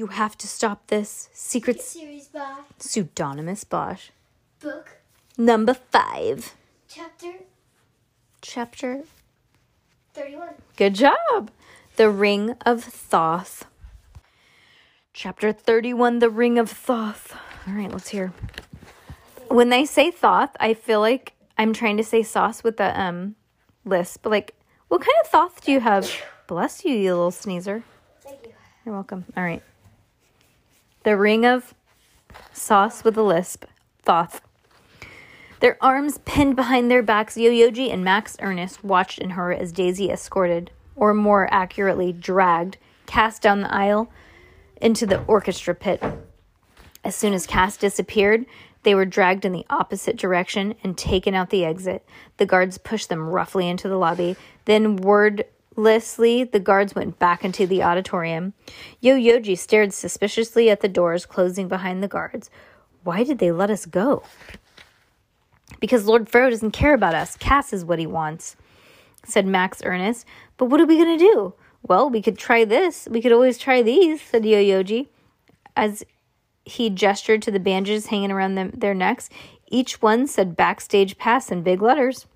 You 0.00 0.06
have 0.06 0.38
to 0.38 0.48
stop 0.48 0.86
this. 0.86 1.28
Secret 1.34 1.78
Series 1.82 2.28
by 2.28 2.60
pseudonymous 2.78 3.64
Bosch. 3.64 4.08
book 4.58 4.96
Number 5.36 5.74
five. 5.74 6.54
chapter 6.88 7.32
Chapter. 8.40 9.02
31. 10.14 10.48
Good 10.78 10.94
job. 10.94 11.50
The 11.96 12.08
Ring 12.08 12.56
of 12.64 12.82
Thoth. 12.82 13.66
Chapter 15.12 15.52
31 15.52 16.20
The 16.20 16.30
Ring 16.30 16.58
of 16.58 16.70
Thoth. 16.70 17.36
All 17.68 17.74
right, 17.74 17.92
let's 17.92 18.08
hear. 18.08 18.32
When 19.48 19.68
they 19.68 19.84
say 19.84 20.10
Thoth, 20.10 20.56
I 20.58 20.72
feel 20.72 21.00
like 21.00 21.34
I'm 21.58 21.74
trying 21.74 21.98
to 21.98 22.04
say 22.04 22.22
sauce 22.22 22.64
with 22.64 22.78
the 22.78 22.98
um 22.98 23.34
lisp. 23.84 24.22
But 24.22 24.30
like, 24.30 24.54
what 24.88 25.02
kind 25.02 25.16
of 25.22 25.30
Thoth 25.30 25.62
do 25.62 25.72
you 25.72 25.80
have? 25.80 26.10
Bless 26.46 26.86
you, 26.86 26.94
you 26.94 27.12
little 27.12 27.30
sneezer. 27.30 27.84
Thank 28.22 28.46
you. 28.46 28.52
You're 28.86 28.94
welcome. 28.94 29.26
All 29.36 29.44
right. 29.44 29.62
The 31.02 31.16
ring 31.16 31.46
of 31.46 31.74
sauce 32.52 33.04
with 33.04 33.16
a 33.16 33.22
lisp. 33.22 33.64
Thoth. 34.02 34.42
Their 35.60 35.76
arms 35.82 36.18
pinned 36.24 36.56
behind 36.56 36.90
their 36.90 37.02
backs, 37.02 37.36
Yo-Yoji 37.36 37.92
and 37.92 38.04
Max 38.04 38.36
Ernest 38.40 38.84
watched 38.84 39.18
in 39.18 39.30
horror 39.30 39.52
as 39.52 39.72
Daisy 39.72 40.10
escorted, 40.10 40.70
or 40.96 41.14
more 41.14 41.52
accurately, 41.52 42.12
dragged, 42.12 42.76
Cass 43.06 43.38
down 43.38 43.62
the 43.62 43.74
aisle 43.74 44.10
into 44.80 45.06
the 45.06 45.22
orchestra 45.24 45.74
pit. 45.74 46.02
As 47.02 47.16
soon 47.16 47.32
as 47.32 47.46
Cass 47.46 47.76
disappeared, 47.76 48.44
they 48.82 48.94
were 48.94 49.04
dragged 49.04 49.44
in 49.44 49.52
the 49.52 49.66
opposite 49.68 50.16
direction 50.16 50.74
and 50.84 50.96
taken 50.96 51.34
out 51.34 51.50
the 51.50 51.64
exit. 51.64 52.06
The 52.36 52.46
guards 52.46 52.78
pushed 52.78 53.08
them 53.08 53.28
roughly 53.28 53.68
into 53.68 53.88
the 53.88 53.96
lobby. 53.96 54.36
Then, 54.66 54.96
wordlessly, 55.76 56.44
the 56.44 56.60
guards 56.60 56.94
went 56.94 57.18
back 57.18 57.44
into 57.44 57.66
the 57.66 57.82
auditorium. 57.82 58.52
Yo 59.00 59.16
Yoji 59.16 59.56
stared 59.56 59.92
suspiciously 59.92 60.70
at 60.70 60.80
the 60.80 60.88
doors 60.88 61.26
closing 61.26 61.68
behind 61.68 62.02
the 62.02 62.08
guards. 62.08 62.50
Why 63.02 63.24
did 63.24 63.38
they 63.38 63.52
let 63.52 63.70
us 63.70 63.86
go? 63.86 64.22
Because 65.78 66.06
Lord 66.06 66.28
Pharaoh 66.28 66.50
doesn't 66.50 66.72
care 66.72 66.94
about 66.94 67.14
us. 67.14 67.36
Cass 67.36 67.72
is 67.72 67.84
what 67.84 67.98
he 67.98 68.06
wants, 68.06 68.56
said 69.24 69.46
Max 69.46 69.82
Ernest. 69.84 70.26
But 70.56 70.66
what 70.66 70.80
are 70.80 70.86
we 70.86 70.96
going 70.96 71.18
to 71.18 71.24
do? 71.24 71.54
Well, 71.82 72.10
we 72.10 72.20
could 72.20 72.36
try 72.36 72.64
this. 72.64 73.08
We 73.10 73.22
could 73.22 73.32
always 73.32 73.56
try 73.56 73.80
these, 73.80 74.20
said 74.20 74.44
Yo 74.44 74.58
Yoji. 74.58 75.08
As 75.76 76.04
he 76.64 76.90
gestured 76.90 77.40
to 77.42 77.50
the 77.50 77.60
bandages 77.60 78.06
hanging 78.06 78.30
around 78.30 78.56
them, 78.56 78.72
their 78.76 78.92
necks. 78.92 79.30
Each 79.68 80.02
one 80.02 80.26
said 80.26 80.56
backstage 80.56 81.16
pass 81.16 81.50
in 81.50 81.62
big 81.62 81.80
letters. 81.80 82.26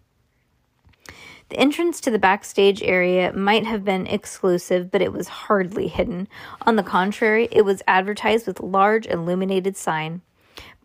The 1.51 1.59
entrance 1.59 2.01
to 2.01 2.11
the 2.11 2.19
backstage 2.19 2.83
area 2.83 3.33
might 3.33 3.67
have 3.67 3.85
been 3.85 4.07
exclusive, 4.07 4.91
but 4.91 5.03
it 5.03 5.13
was 5.13 5.29
hardly 5.29 5.89
hidden. 5.89 6.27
On 6.63 6.77
the 6.77 6.83
contrary, 6.83 7.49
it 7.53 7.65
was 7.65 7.83
advertised 7.87 8.47
with 8.47 8.61
a 8.61 8.67
large 8.67 9.07
illuminated 9.07 9.77
sign. 9.77 10.23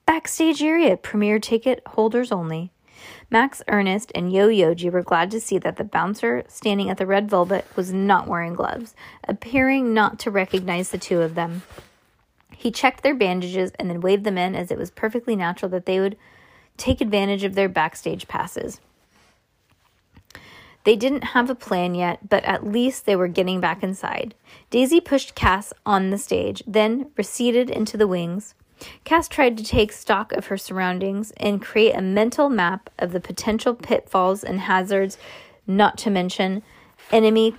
Backstage 0.05 0.61
area, 0.61 0.97
premier 0.97 1.39
ticket 1.39 1.81
holders 1.87 2.31
only. 2.31 2.71
Max 3.29 3.61
Ernest 3.67 4.11
and 4.15 4.33
Yo 4.33 4.49
Yoji 4.49 4.91
were 4.91 5.03
glad 5.03 5.31
to 5.31 5.39
see 5.39 5.57
that 5.59 5.77
the 5.77 5.83
bouncer 5.83 6.43
standing 6.47 6.89
at 6.89 6.97
the 6.97 7.05
red 7.05 7.29
velvet 7.29 7.65
was 7.75 7.93
not 7.93 8.27
wearing 8.27 8.53
gloves, 8.53 8.95
appearing 9.27 9.93
not 9.93 10.19
to 10.19 10.31
recognize 10.31 10.89
the 10.89 10.97
two 10.97 11.21
of 11.21 11.35
them. 11.35 11.61
He 12.55 12.71
checked 12.71 13.03
their 13.03 13.15
bandages 13.15 13.71
and 13.79 13.89
then 13.89 14.01
waved 14.01 14.25
them 14.25 14.37
in 14.37 14.55
as 14.55 14.71
it 14.71 14.77
was 14.77 14.91
perfectly 14.91 15.35
natural 15.35 15.69
that 15.69 15.85
they 15.85 15.99
would 15.99 16.17
take 16.75 16.99
advantage 16.99 17.43
of 17.43 17.55
their 17.55 17.69
backstage 17.69 18.27
passes. 18.27 18.81
They 20.83 20.95
didn't 20.95 21.25
have 21.35 21.49
a 21.49 21.55
plan 21.55 21.93
yet, 21.93 22.29
but 22.29 22.43
at 22.45 22.65
least 22.65 23.05
they 23.05 23.15
were 23.15 23.27
getting 23.27 23.59
back 23.59 23.83
inside. 23.83 24.33
Daisy 24.69 24.99
pushed 25.01 25.35
Cass 25.35 25.73
on 25.85 26.09
the 26.09 26.17
stage, 26.17 26.63
then 26.65 27.11
receded 27.17 27.69
into 27.69 27.97
the 27.97 28.07
wings. 28.07 28.55
Cass 29.03 29.27
tried 29.27 29.57
to 29.57 29.63
take 29.63 29.91
stock 29.91 30.31
of 30.31 30.47
her 30.47 30.57
surroundings 30.57 31.31
and 31.37 31.61
create 31.61 31.93
a 31.95 32.01
mental 32.01 32.49
map 32.49 32.89
of 32.97 33.11
the 33.11 33.19
potential 33.19 33.75
pitfalls 33.75 34.43
and 34.43 34.61
hazards, 34.61 35.17
not 35.67 35.97
to 35.97 36.09
mention 36.09 36.63
enemy 37.11 37.55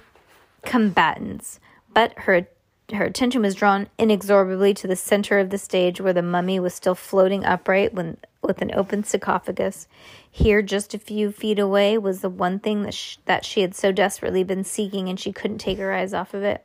combatants. 0.65 1.61
But 1.93 2.19
her 2.21 2.49
her 2.93 3.05
attention 3.05 3.43
was 3.43 3.55
drawn 3.55 3.89
inexorably 3.99 4.75
to 4.75 4.87
the 4.87 4.97
center 4.97 5.39
of 5.39 5.51
the 5.51 5.59
stage 5.59 6.01
where 6.01 6.13
the 6.13 6.23
mummy 6.23 6.59
was 6.59 6.75
still 6.75 6.95
floating 6.95 7.45
upright 7.45 7.95
when, 7.95 8.17
with 8.43 8.63
an 8.63 8.73
open 8.75 9.05
sarcophagus. 9.05 9.87
Here, 10.31 10.63
just 10.63 10.95
a 10.95 10.99
few 10.99 11.33
feet 11.33 11.59
away, 11.59 11.99
was 11.99 12.21
the 12.21 12.29
one 12.29 12.59
thing 12.59 12.83
that, 12.83 12.95
sh- 12.95 13.19
that 13.27 13.45
she 13.45 13.61
had 13.61 13.75
so 13.75 13.93
desperately 13.93 14.45
been 14.45 14.65
seeking, 14.65 15.09
and 15.09 15.19
she 15.19 15.33
couldn't 15.33 15.59
take 15.59 15.79
her 15.79 15.93
eyes 15.93 16.15
off 16.15 16.35
of 16.35 16.43
it. 16.43 16.65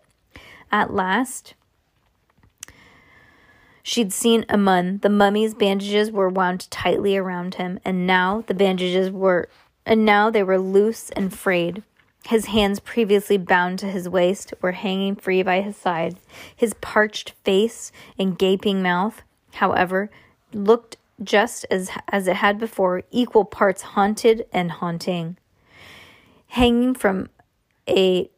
At 0.72 0.94
last, 0.94 1.54
she'd 3.84 4.14
seen 4.14 4.46
Amun. 4.50 5.00
The 5.00 5.10
mummy's 5.10 5.54
bandages 5.54 6.12
were 6.12 6.30
wound 6.30 6.70
tightly 6.72 7.18
around 7.18 7.56
him, 7.56 7.80
and 7.84 8.08
now 8.08 8.44
the 8.48 8.54
bandages 8.54 9.12
were, 9.12 9.50
and 9.86 10.06
now 10.06 10.30
they 10.30 10.44
were 10.44 10.60
loose 10.60 11.10
and 11.12 11.34
frayed. 11.34 11.84
His 12.28 12.48
hands, 12.48 12.80
previously 12.80 13.38
bound 13.38 13.78
to 13.80 13.86
his 13.86 14.10
waist, 14.10 14.54
were 14.62 14.72
hanging 14.72 15.16
free 15.16 15.44
by 15.44 15.62
his 15.62 15.78
side. 15.78 16.18
His 16.56 16.74
parched 16.76 17.32
face 17.44 17.92
and 18.18 18.38
gaping 18.38 18.82
mouth, 18.82 19.22
however, 19.54 20.10
looked 20.52 20.98
just 21.24 21.66
as 21.70 21.92
as 22.10 22.28
it 22.28 22.38
had 22.38 22.58
before, 22.58 23.04
equal 23.12 23.46
parts 23.46 23.82
haunted 23.82 24.46
and 24.52 24.72
haunting. 24.72 25.38
Hanging 26.48 26.96
from 26.96 27.30
a 27.88 28.30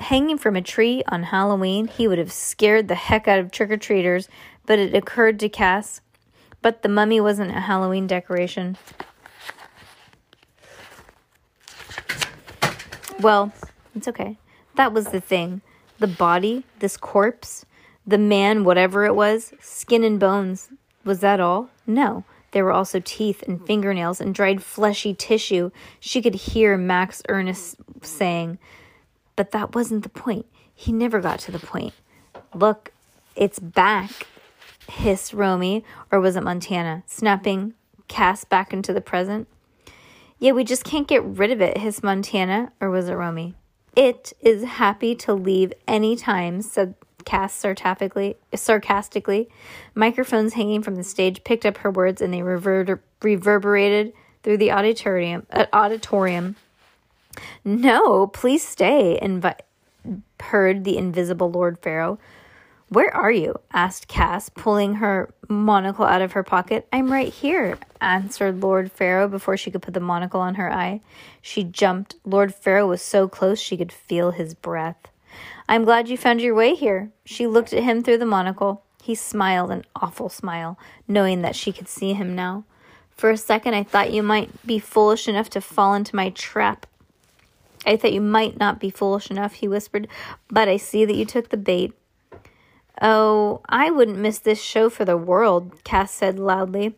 hanging 0.00 0.36
from 0.36 0.56
a 0.56 0.62
tree 0.62 1.02
on 1.08 1.24
Halloween, 1.24 1.86
he 1.86 2.08
would 2.08 2.18
have 2.18 2.32
scared 2.32 2.88
the 2.88 2.94
heck 2.96 3.28
out 3.28 3.38
of 3.38 3.50
trick 3.50 3.70
or 3.70 3.76
treaters, 3.76 4.28
but 4.66 4.78
it 4.78 4.94
occurred 4.94 5.38
to 5.40 5.48
Cass, 5.48 6.00
but 6.62 6.82
the 6.82 6.88
mummy 6.88 7.20
wasn't 7.20 7.56
a 7.56 7.60
Halloween 7.60 8.06
decoration. 8.06 8.76
Well, 13.20 13.52
it's 13.94 14.08
okay. 14.08 14.38
That 14.74 14.92
was 14.92 15.06
the 15.06 15.20
thing. 15.20 15.62
The 15.98 16.06
body, 16.06 16.64
this 16.80 16.96
corpse, 16.96 17.64
the 18.06 18.18
man, 18.18 18.64
whatever 18.64 19.04
it 19.04 19.14
was, 19.14 19.52
skin 19.60 20.04
and 20.04 20.20
bones. 20.20 20.68
Was 21.04 21.20
that 21.20 21.40
all? 21.40 21.70
No. 21.86 22.24
There 22.52 22.64
were 22.64 22.72
also 22.72 23.00
teeth 23.04 23.42
and 23.42 23.64
fingernails 23.66 24.20
and 24.20 24.34
dried 24.34 24.62
fleshy 24.62 25.14
tissue. 25.14 25.70
She 25.98 26.22
could 26.22 26.34
hear 26.34 26.76
Max 26.76 27.22
Ernest 27.28 27.76
saying, 28.02 28.58
But 29.34 29.50
that 29.50 29.74
wasn't 29.74 30.02
the 30.02 30.08
point. 30.08 30.46
He 30.74 30.92
never 30.92 31.20
got 31.20 31.38
to 31.40 31.52
the 31.52 31.58
point. 31.58 31.94
Look, 32.54 32.92
it's 33.34 33.58
back, 33.58 34.26
hissed 34.88 35.32
Romy, 35.32 35.84
or 36.12 36.20
was 36.20 36.36
it 36.36 36.42
Montana, 36.42 37.02
snapping 37.06 37.74
Cass 38.08 38.44
back 38.44 38.72
into 38.72 38.92
the 38.92 39.00
present. 39.00 39.48
Yeah, 40.38 40.52
we 40.52 40.64
just 40.64 40.84
can't 40.84 41.08
get 41.08 41.24
rid 41.24 41.50
of 41.50 41.60
it, 41.60 41.78
hissed 41.78 42.02
Montana, 42.02 42.72
or 42.80 42.90
was 42.90 43.08
it 43.08 43.14
Romy? 43.14 43.54
It 43.94 44.34
is 44.40 44.64
happy 44.64 45.14
to 45.16 45.32
leave 45.32 45.72
any 45.88 46.16
time, 46.16 46.60
said 46.60 46.94
Cass 47.24 47.54
sarcastically. 47.54 48.36
sarcastically. 48.54 49.48
Microphones 49.94 50.52
hanging 50.52 50.82
from 50.82 50.96
the 50.96 51.02
stage 51.02 51.42
picked 51.42 51.64
up 51.64 51.78
her 51.78 51.90
words 51.90 52.20
and 52.20 52.32
they 52.32 52.42
rever- 52.42 53.00
reverberated 53.22 54.12
through 54.42 54.58
the 54.58 54.70
auditorium. 54.70 55.46
Uh, 55.50 55.66
auditorium. 55.72 56.56
No, 57.64 58.26
please 58.28 58.66
stay, 58.66 59.18
invi- 59.22 59.58
purred 60.38 60.84
the 60.84 60.96
invisible 60.98 61.50
Lord 61.50 61.78
Pharaoh. 61.78 62.18
Where 62.88 63.14
are 63.14 63.32
you? 63.32 63.56
asked 63.72 64.06
Cass, 64.06 64.48
pulling 64.48 64.94
her 64.94 65.34
monocle 65.48 66.04
out 66.04 66.22
of 66.22 66.32
her 66.32 66.44
pocket. 66.44 66.86
I'm 66.92 67.10
right 67.10 67.32
here, 67.32 67.78
answered 68.00 68.62
Lord 68.62 68.92
Pharaoh 68.92 69.26
before 69.26 69.56
she 69.56 69.72
could 69.72 69.82
put 69.82 69.94
the 69.94 70.00
monocle 70.00 70.40
on 70.40 70.54
her 70.54 70.72
eye. 70.72 71.00
She 71.42 71.64
jumped. 71.64 72.14
Lord 72.24 72.54
Pharaoh 72.54 72.86
was 72.86 73.02
so 73.02 73.26
close 73.26 73.58
she 73.58 73.76
could 73.76 73.90
feel 73.90 74.30
his 74.30 74.54
breath. 74.54 75.08
I'm 75.68 75.84
glad 75.84 76.08
you 76.08 76.16
found 76.16 76.40
your 76.40 76.54
way 76.54 76.76
here. 76.76 77.10
She 77.24 77.48
looked 77.48 77.72
at 77.72 77.82
him 77.82 78.04
through 78.04 78.18
the 78.18 78.26
monocle. 78.26 78.84
He 79.02 79.16
smiled 79.16 79.72
an 79.72 79.84
awful 79.96 80.28
smile, 80.28 80.78
knowing 81.08 81.42
that 81.42 81.56
she 81.56 81.72
could 81.72 81.88
see 81.88 82.12
him 82.12 82.36
now. 82.36 82.64
For 83.16 83.30
a 83.30 83.36
second, 83.36 83.74
I 83.74 83.82
thought 83.82 84.12
you 84.12 84.22
might 84.22 84.64
be 84.64 84.78
foolish 84.78 85.26
enough 85.26 85.50
to 85.50 85.60
fall 85.60 85.94
into 85.94 86.14
my 86.14 86.30
trap. 86.30 86.86
I 87.84 87.96
thought 87.96 88.12
you 88.12 88.20
might 88.20 88.58
not 88.58 88.78
be 88.78 88.90
foolish 88.90 89.30
enough, 89.30 89.54
he 89.54 89.68
whispered, 89.68 90.06
but 90.48 90.68
I 90.68 90.76
see 90.76 91.04
that 91.04 91.16
you 91.16 91.24
took 91.24 91.48
the 91.48 91.56
bait. 91.56 91.92
Oh, 93.00 93.60
I 93.68 93.90
wouldn't 93.90 94.18
miss 94.18 94.38
this 94.38 94.60
show 94.60 94.88
for 94.88 95.04
the 95.04 95.16
world, 95.16 95.84
Cass 95.84 96.10
said 96.10 96.38
loudly. 96.38 96.94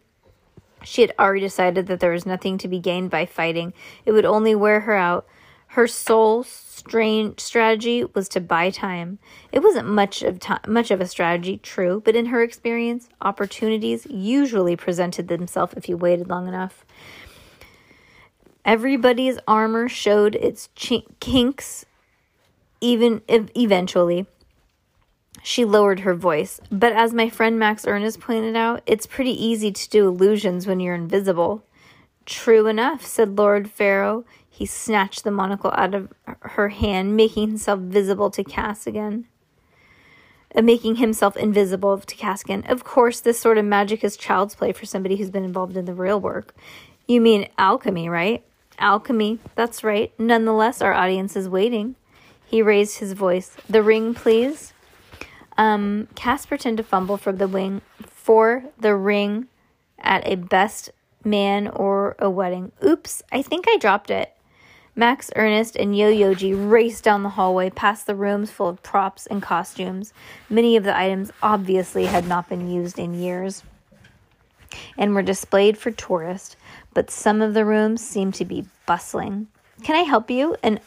She 0.84 1.02
had 1.02 1.12
already 1.18 1.40
decided 1.40 1.88
that 1.88 1.98
there 2.00 2.12
was 2.12 2.24
nothing 2.24 2.56
to 2.58 2.68
be 2.68 2.78
gained 2.78 3.10
by 3.10 3.26
fighting. 3.26 3.72
It 4.04 4.12
would 4.12 4.24
only 4.24 4.54
wear 4.54 4.80
her 4.80 4.94
out. 4.94 5.26
Her 5.72 5.86
sole 5.86 6.44
strain 6.44 7.36
strategy 7.36 8.04
was 8.04 8.28
to 8.30 8.40
buy 8.40 8.70
time. 8.70 9.18
It 9.52 9.62
wasn't 9.62 9.88
much 9.88 10.22
of 10.22 10.38
time, 10.38 10.60
much 10.68 10.90
of 10.90 11.00
a 11.00 11.06
strategy, 11.06 11.58
true, 11.58 12.00
but 12.04 12.16
in 12.16 12.26
her 12.26 12.42
experience, 12.42 13.08
opportunities 13.20 14.06
usually 14.08 14.76
presented 14.76 15.28
themselves 15.28 15.74
if 15.76 15.88
you 15.88 15.96
waited 15.96 16.28
long 16.28 16.48
enough. 16.48 16.86
Everybody's 18.64 19.38
armor 19.48 19.88
showed 19.88 20.36
its 20.36 20.68
chink- 20.76 21.06
kinks 21.20 21.84
even 22.80 23.22
ev- 23.28 23.50
eventually. 23.56 24.26
She 25.48 25.64
lowered 25.64 26.00
her 26.00 26.12
voice. 26.12 26.60
But 26.70 26.92
as 26.92 27.14
my 27.14 27.30
friend 27.30 27.58
Max 27.58 27.86
Ernest 27.86 28.20
pointed 28.20 28.54
out, 28.54 28.82
it's 28.84 29.06
pretty 29.06 29.30
easy 29.30 29.72
to 29.72 29.88
do 29.88 30.06
illusions 30.06 30.66
when 30.66 30.78
you're 30.78 30.94
invisible. 30.94 31.64
True 32.26 32.66
enough, 32.66 33.06
said 33.06 33.38
Lord 33.38 33.70
Pharaoh. 33.70 34.26
He 34.46 34.66
snatched 34.66 35.24
the 35.24 35.30
monocle 35.30 35.72
out 35.74 35.94
of 35.94 36.12
her 36.40 36.68
hand, 36.68 37.16
making 37.16 37.48
himself 37.48 37.80
visible 37.80 38.28
to 38.32 38.44
Cass 38.44 38.86
again. 38.86 39.24
Uh, 40.54 40.60
making 40.60 40.96
himself 40.96 41.34
invisible 41.34 41.96
to 41.96 42.14
Cass 42.14 42.42
again. 42.42 42.62
Of 42.68 42.84
course, 42.84 43.18
this 43.18 43.40
sort 43.40 43.56
of 43.56 43.64
magic 43.64 44.04
is 44.04 44.18
child's 44.18 44.54
play 44.54 44.72
for 44.72 44.84
somebody 44.84 45.16
who's 45.16 45.30
been 45.30 45.44
involved 45.44 45.78
in 45.78 45.86
the 45.86 45.94
real 45.94 46.20
work. 46.20 46.54
You 47.06 47.22
mean 47.22 47.48
alchemy, 47.56 48.10
right? 48.10 48.44
Alchemy, 48.78 49.38
that's 49.54 49.82
right. 49.82 50.12
Nonetheless, 50.18 50.82
our 50.82 50.92
audience 50.92 51.36
is 51.36 51.48
waiting. 51.48 51.94
He 52.44 52.60
raised 52.60 52.98
his 52.98 53.14
voice. 53.14 53.56
The 53.66 53.82
ring, 53.82 54.12
please. 54.12 54.74
Um, 55.58 56.08
Cass 56.14 56.46
pretended 56.46 56.82
to 56.82 56.88
fumble 56.88 57.16
for 57.16 57.32
the 57.32 57.48
wing 57.48 57.82
for 58.06 58.64
the 58.78 58.94
ring 58.94 59.48
at 59.98 60.26
a 60.26 60.36
best 60.36 60.90
man 61.24 61.66
or 61.68 62.14
a 62.18 62.30
wedding. 62.30 62.72
Oops, 62.84 63.22
I 63.32 63.42
think 63.42 63.66
I 63.68 63.76
dropped 63.76 64.10
it. 64.10 64.32
Max 64.94 65.30
Ernest 65.36 65.76
and 65.76 65.96
Yo 65.96 66.12
Yoji 66.12 66.70
raced 66.70 67.04
down 67.04 67.22
the 67.22 67.28
hallway 67.30 67.70
past 67.70 68.06
the 68.06 68.14
rooms 68.14 68.50
full 68.50 68.68
of 68.68 68.82
props 68.82 69.26
and 69.26 69.42
costumes. 69.42 70.12
Many 70.48 70.76
of 70.76 70.84
the 70.84 70.96
items 70.96 71.30
obviously 71.42 72.06
had 72.06 72.26
not 72.26 72.48
been 72.48 72.70
used 72.70 72.98
in 72.98 73.14
years 73.14 73.62
and 74.96 75.14
were 75.14 75.22
displayed 75.22 75.78
for 75.78 75.90
tourists, 75.90 76.56
but 76.94 77.10
some 77.10 77.42
of 77.42 77.54
the 77.54 77.64
rooms 77.64 78.04
seemed 78.04 78.34
to 78.34 78.44
be 78.44 78.66
bustling. 78.86 79.46
Can 79.82 79.96
I 79.96 80.02
help 80.02 80.30
you? 80.30 80.56
An 80.62 80.80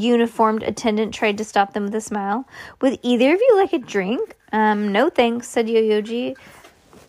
uniformed 0.00 0.62
attendant 0.62 1.14
tried 1.14 1.38
to 1.38 1.44
stop 1.44 1.72
them 1.72 1.84
with 1.84 1.94
a 1.94 2.00
smile. 2.00 2.46
Would 2.80 2.98
either 3.02 3.34
of 3.34 3.40
you 3.40 3.56
like 3.56 3.72
a 3.72 3.78
drink? 3.78 4.36
Um, 4.52 4.92
no 4.92 5.10
thanks, 5.10 5.48
said 5.48 5.68
Yo-Yoji. 5.68 6.36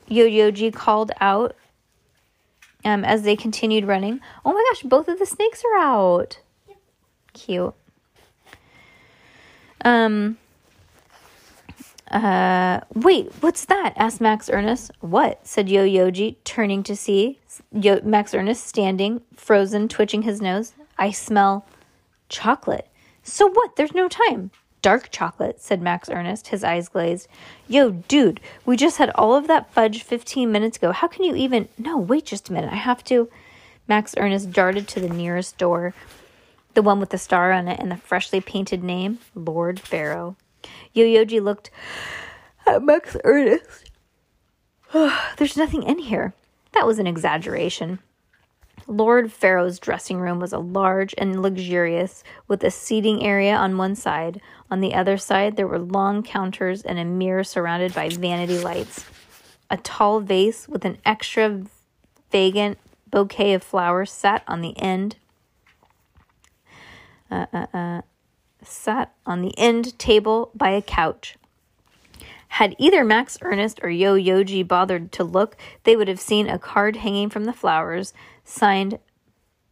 Yo-Yoji 0.08 0.74
called 0.74 1.12
out 1.20 1.56
um, 2.84 3.04
as 3.04 3.24
they 3.24 3.36
continued 3.36 3.86
running. 3.86 4.20
Oh 4.46 4.54
my 4.54 4.64
gosh, 4.72 4.84
both 4.84 5.08
of 5.08 5.20
the 5.20 5.26
snakes 5.26 5.64
are 5.66 5.80
out. 5.80 6.40
Cute. 7.34 7.74
Um, 9.84 10.38
uh, 12.10 12.82
wait, 12.94 13.32
what's 13.42 13.66
that? 13.66 13.94
asked 13.98 14.22
Max 14.22 14.50
Ernest. 14.50 14.92
What? 15.02 15.46
said 15.46 15.70
Yo 15.70 15.86
Yoji, 15.86 16.38
turning 16.44 16.84
to 16.84 16.96
see 16.96 17.40
Yo- 17.72 18.02
Max 18.04 18.34
Ernest 18.34 18.66
standing, 18.66 19.22
frozen, 19.36 19.88
twitching 19.88 20.22
his 20.22 20.42
nose. 20.42 20.74
I 20.98 21.12
smell 21.12 21.66
chocolate. 22.30 22.88
So 23.24 23.48
what? 23.48 23.76
There's 23.76 23.94
no 23.94 24.08
time. 24.08 24.52
Dark 24.82 25.10
chocolate, 25.12 25.60
said 25.60 25.82
Max 25.82 26.10
Ernest, 26.10 26.48
his 26.48 26.64
eyes 26.64 26.90
glazed. 26.90 27.28
Yo, 27.68 27.90
dude, 27.90 28.40
we 28.66 28.78
just 28.78 28.98
had 28.98 29.10
all 29.16 29.36
of 29.36 29.48
that 29.48 29.74
fudge 29.74 30.04
15 30.04 30.52
minutes 30.52 30.78
ago. 30.78 30.92
How 30.92 31.08
can 31.08 31.24
you 31.24 31.36
even. 31.36 31.68
No, 31.78 31.98
wait 31.98 32.26
just 32.26 32.50
a 32.50 32.54
minute. 32.54 32.72
I 32.72 32.76
have 32.76 33.04
to. 33.06 33.30
Max 33.88 34.14
Ernest 34.18 34.52
darted 34.52 34.88
to 34.90 35.00
the 35.00 35.10
nearest 35.10 35.58
door, 35.58 35.94
the 36.74 36.82
one 36.82 37.00
with 37.00 37.10
the 37.10 37.18
star 37.18 37.52
on 37.52 37.68
it 37.68 37.80
and 37.80 37.92
the 37.92 37.98
freshly 37.98 38.42
painted 38.42 38.84
name, 38.84 39.20
Lord 39.34 39.80
Pharaoh. 39.80 40.36
Yo-Yoji 40.94 41.42
looked 41.42 41.70
at 42.66 42.84
Max 42.84 43.16
Ernest. 43.24 43.92
There's 45.38 45.58
nothing 45.58 45.84
in 45.84 46.00
here. 46.00 46.34
That 46.74 46.88
was 46.88 47.00
an 47.00 47.08
exaggeration. 47.08 48.00
Lord 48.88 49.32
Pharaoh's 49.32 49.80
dressing 49.80 50.20
room 50.20 50.40
was 50.40 50.54
a 50.54 50.60
large 50.60 51.16
and 51.18 51.42
luxurious, 51.42 52.24
with 52.48 52.64
a 52.64 52.72
seating 52.72 53.24
area 53.24 53.56
on 53.56 53.78
one 53.78 53.96
side. 53.96 54.42
On 54.70 54.80
the 54.80 54.94
other 54.94 55.18
side, 55.18 55.56
there 55.56 55.68
were 55.68 55.80
long 55.80 56.24
counters 56.24 56.82
and 56.84 57.00
a 57.00 57.06
mirror 57.06 57.44
surrounded 57.44 57.94
by 57.94 58.10
vanity 58.10 58.60
lights. 58.60 59.06
A 59.70 59.78
tall 59.78 60.20
vase 60.20 60.68
with 60.68 60.86
an 60.86 61.00
extra 61.06 61.64
extravagant 62.36 62.78
bouquet 63.10 63.54
of 63.54 63.64
flowers 63.64 64.12
sat 64.12 64.44
on 64.48 64.62
the 64.62 64.78
end. 64.78 65.16
Uh, 67.32 67.46
uh, 67.54 67.66
uh, 67.74 68.02
sat 68.62 69.14
on 69.26 69.42
the 69.42 69.58
end 69.58 69.98
table 69.98 70.52
by 70.54 70.72
a 70.72 70.82
couch. 70.82 71.38
Had 72.50 72.76
either 72.78 73.04
Max 73.04 73.38
Ernest 73.42 73.80
or 73.84 73.90
Yo 73.90 74.16
Yoji 74.16 74.66
bothered 74.66 75.12
to 75.14 75.24
look, 75.24 75.58
they 75.84 75.96
would 75.96 76.08
have 76.08 76.20
seen 76.20 76.48
a 76.48 76.60
card 76.60 76.98
hanging 76.98 77.30
from 77.30 77.46
the 77.46 77.54
flowers, 77.54 78.14
signed 78.46 79.00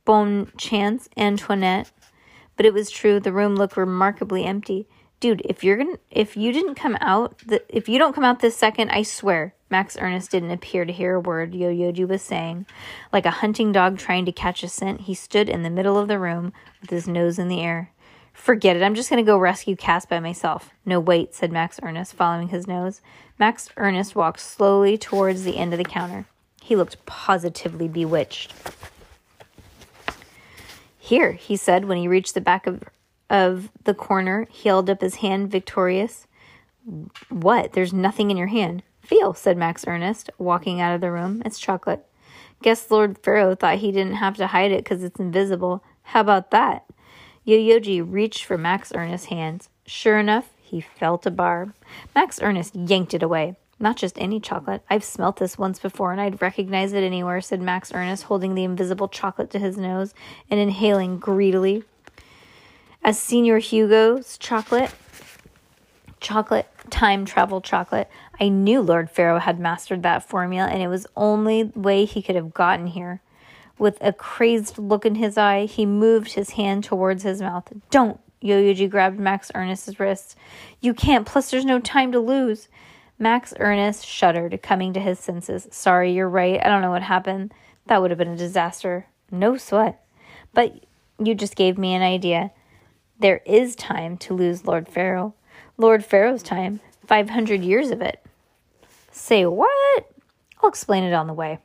Bon 0.03 0.51
Chance 0.57 1.07
Antoinette. 1.15 1.91
But 2.57 2.65
it 2.65 2.73
was 2.73 2.89
true, 2.89 3.19
the 3.19 3.31
room 3.31 3.55
looked 3.55 3.77
remarkably 3.77 4.43
empty. 4.43 4.87
Dude, 5.19 5.41
if 5.45 5.63
you're 5.63 5.77
gonna 5.77 5.97
if 6.11 6.35
you 6.35 6.51
didn't 6.51 6.75
come 6.75 6.97
out 6.99 7.37
the, 7.47 7.63
if 7.69 7.87
you 7.87 7.97
don't 7.97 8.13
come 8.13 8.25
out 8.25 8.41
this 8.41 8.57
second, 8.57 8.89
I 8.89 9.03
swear, 9.03 9.55
Max 9.69 9.97
Ernest 9.97 10.31
didn't 10.31 10.51
appear 10.51 10.83
to 10.83 10.91
hear 10.91 11.15
a 11.15 11.19
word 11.21 11.55
Yo 11.55 11.69
Yoji 11.69 12.05
was 12.05 12.21
saying. 12.21 12.65
Like 13.13 13.25
a 13.25 13.31
hunting 13.31 13.71
dog 13.71 13.97
trying 13.97 14.25
to 14.25 14.33
catch 14.33 14.63
a 14.63 14.67
scent, 14.67 15.01
he 15.01 15.13
stood 15.13 15.47
in 15.47 15.63
the 15.63 15.69
middle 15.69 15.97
of 15.97 16.09
the 16.09 16.19
room 16.19 16.51
with 16.81 16.89
his 16.89 17.07
nose 17.07 17.39
in 17.39 17.47
the 17.47 17.61
air. 17.61 17.91
Forget 18.33 18.75
it. 18.75 18.83
I'm 18.83 18.95
just 18.95 19.09
to 19.09 19.21
go 19.21 19.37
rescue 19.37 19.75
Cass 19.75 20.05
by 20.05 20.19
myself. 20.19 20.71
No, 20.85 20.99
wait, 20.99 21.33
said 21.33 21.51
Max 21.51 21.79
Ernest, 21.81 22.15
following 22.15 22.49
his 22.49 22.67
nose. 22.67 22.99
Max 23.39 23.69
Ernest 23.77 24.15
walked 24.15 24.39
slowly 24.39 24.97
towards 24.97 25.43
the 25.43 25.57
end 25.57 25.71
of 25.73 25.77
the 25.77 25.85
counter. 25.85 26.25
He 26.63 26.77
looked 26.77 27.05
positively 27.05 27.89
bewitched. 27.89 28.53
Here, 30.97 31.33
he 31.33 31.57
said 31.57 31.83
when 31.83 31.97
he 31.97 32.07
reached 32.07 32.35
the 32.35 32.39
back 32.39 32.65
of, 32.65 32.85
of 33.29 33.69
the 33.83 33.93
corner. 33.93 34.47
He 34.49 34.69
held 34.69 34.89
up 34.89 35.01
his 35.01 35.15
hand, 35.15 35.51
victorious. 35.51 36.25
What? 37.27 37.73
There's 37.73 37.91
nothing 37.91 38.31
in 38.31 38.37
your 38.37 38.47
hand. 38.47 38.81
Feel, 39.01 39.33
said 39.33 39.57
Max 39.57 39.83
Ernest, 39.85 40.29
walking 40.37 40.79
out 40.79 40.95
of 40.95 41.01
the 41.01 41.11
room. 41.11 41.41
It's 41.43 41.59
chocolate. 41.59 42.05
Guess 42.61 42.89
Lord 42.89 43.17
Pharaoh 43.17 43.55
thought 43.55 43.79
he 43.79 43.91
didn't 43.91 44.15
have 44.15 44.37
to 44.37 44.47
hide 44.47 44.71
it 44.71 44.85
because 44.85 45.03
it's 45.03 45.19
invisible. 45.19 45.83
How 46.03 46.21
about 46.21 46.51
that? 46.51 46.85
Yo-Yoji 47.43 48.01
reached 48.09 48.45
for 48.45 48.57
Max 48.57 48.93
Ernest's 48.95 49.27
hands. 49.27 49.67
Sure 49.85 50.17
enough, 50.17 50.53
he 50.61 50.79
felt 50.79 51.25
a 51.25 51.31
barb. 51.31 51.73
Max 52.15 52.41
Ernest 52.41 52.73
yanked 52.73 53.13
it 53.13 53.21
away. 53.21 53.57
Not 53.83 53.97
just 53.97 54.17
any 54.17 54.39
chocolate. 54.39 54.81
I've 54.89 55.03
smelt 55.03 55.35
this 55.35 55.57
once 55.57 55.77
before 55.77 56.13
and 56.13 56.21
I'd 56.21 56.41
recognize 56.41 56.93
it 56.93 57.03
anywhere, 57.03 57.41
said 57.41 57.61
Max 57.61 57.91
Ernest, 57.93 58.23
holding 58.23 58.55
the 58.55 58.63
invisible 58.63 59.09
chocolate 59.09 59.49
to 59.51 59.59
his 59.59 59.75
nose 59.75 60.13
and 60.49 60.57
inhaling 60.57 61.19
greedily. 61.19 61.83
As 63.03 63.19
Senor 63.19 63.57
Hugo's 63.57 64.37
chocolate, 64.37 64.91
chocolate, 66.21 66.69
time 66.91 67.25
travel 67.25 67.59
chocolate, 67.59 68.09
I 68.39 68.47
knew 68.47 68.79
Lord 68.79 69.11
Pharaoh 69.11 69.39
had 69.39 69.59
mastered 69.59 70.01
that 70.03 70.23
formula 70.23 70.69
and 70.69 70.81
it 70.81 70.87
was 70.87 71.05
only 71.17 71.65
way 71.75 72.05
he 72.05 72.21
could 72.21 72.35
have 72.35 72.53
gotten 72.53 72.87
here. 72.87 73.19
With 73.77 73.97
a 73.99 74.13
crazed 74.13 74.77
look 74.77 75.05
in 75.05 75.15
his 75.15 75.37
eye, 75.37 75.65
he 75.65 75.85
moved 75.85 76.35
his 76.35 76.51
hand 76.51 76.85
towards 76.85 77.23
his 77.23 77.41
mouth. 77.41 77.67
Don't! 77.89 78.17
Yo-Yoji 78.39 78.89
grabbed 78.89 79.19
Max 79.19 79.51
Ernest's 79.53 79.99
wrist. 79.99 80.37
You 80.79 80.93
can't, 80.93 81.27
plus 81.27 81.51
there's 81.51 81.65
no 81.65 81.81
time 81.81 82.13
to 82.13 82.19
lose. 82.21 82.69
Max 83.23 83.53
Ernest 83.57 84.05
shuddered, 84.05 84.61
coming 84.61 84.91
to 84.91 84.99
his 84.99 85.17
senses. 85.17 85.65
Sorry, 85.71 86.11
you're 86.11 86.27
right. 86.27 86.59
I 86.61 86.67
don't 86.67 86.81
know 86.81 86.91
what 86.91 87.03
happened. 87.03 87.53
That 87.85 88.01
would 88.01 88.11
have 88.11 88.17
been 88.17 88.27
a 88.27 88.35
disaster. 88.35 89.07
No 89.31 89.55
sweat. 89.55 90.05
But 90.53 90.83
you 91.17 91.33
just 91.33 91.55
gave 91.55 91.77
me 91.77 91.93
an 91.93 92.01
idea. 92.01 92.51
There 93.17 93.39
is 93.45 93.77
time 93.77 94.17
to 94.17 94.33
lose 94.33 94.65
Lord 94.65 94.89
Pharaoh. 94.89 95.35
Lord 95.77 96.03
Pharaoh's 96.03 96.43
time. 96.43 96.81
500 97.07 97.61
years 97.61 97.91
of 97.91 98.01
it. 98.01 98.21
Say 99.09 99.45
what? 99.45 100.11
I'll 100.61 100.67
explain 100.67 101.05
it 101.05 101.13
on 101.13 101.27
the 101.27 101.33
way. 101.33 101.59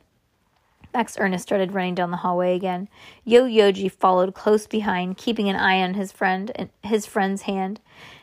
Max 0.93 1.17
Ernest 1.19 1.43
started 1.43 1.73
running 1.73 1.93
down 1.93 2.11
the 2.11 2.17
hallway 2.17 2.55
again. 2.55 2.87
Yo 3.25 3.43
Yoji 3.43 3.91
followed 3.91 4.33
close 4.33 4.65
behind, 4.65 5.17
keeping 5.17 5.49
an 5.49 5.57
eye 5.57 5.81
on 5.81 5.95
his 5.95 6.13
friend 6.13 6.53
and 6.55 6.69
his 6.83 7.05
friend's 7.05 7.41
hand. 7.41 7.81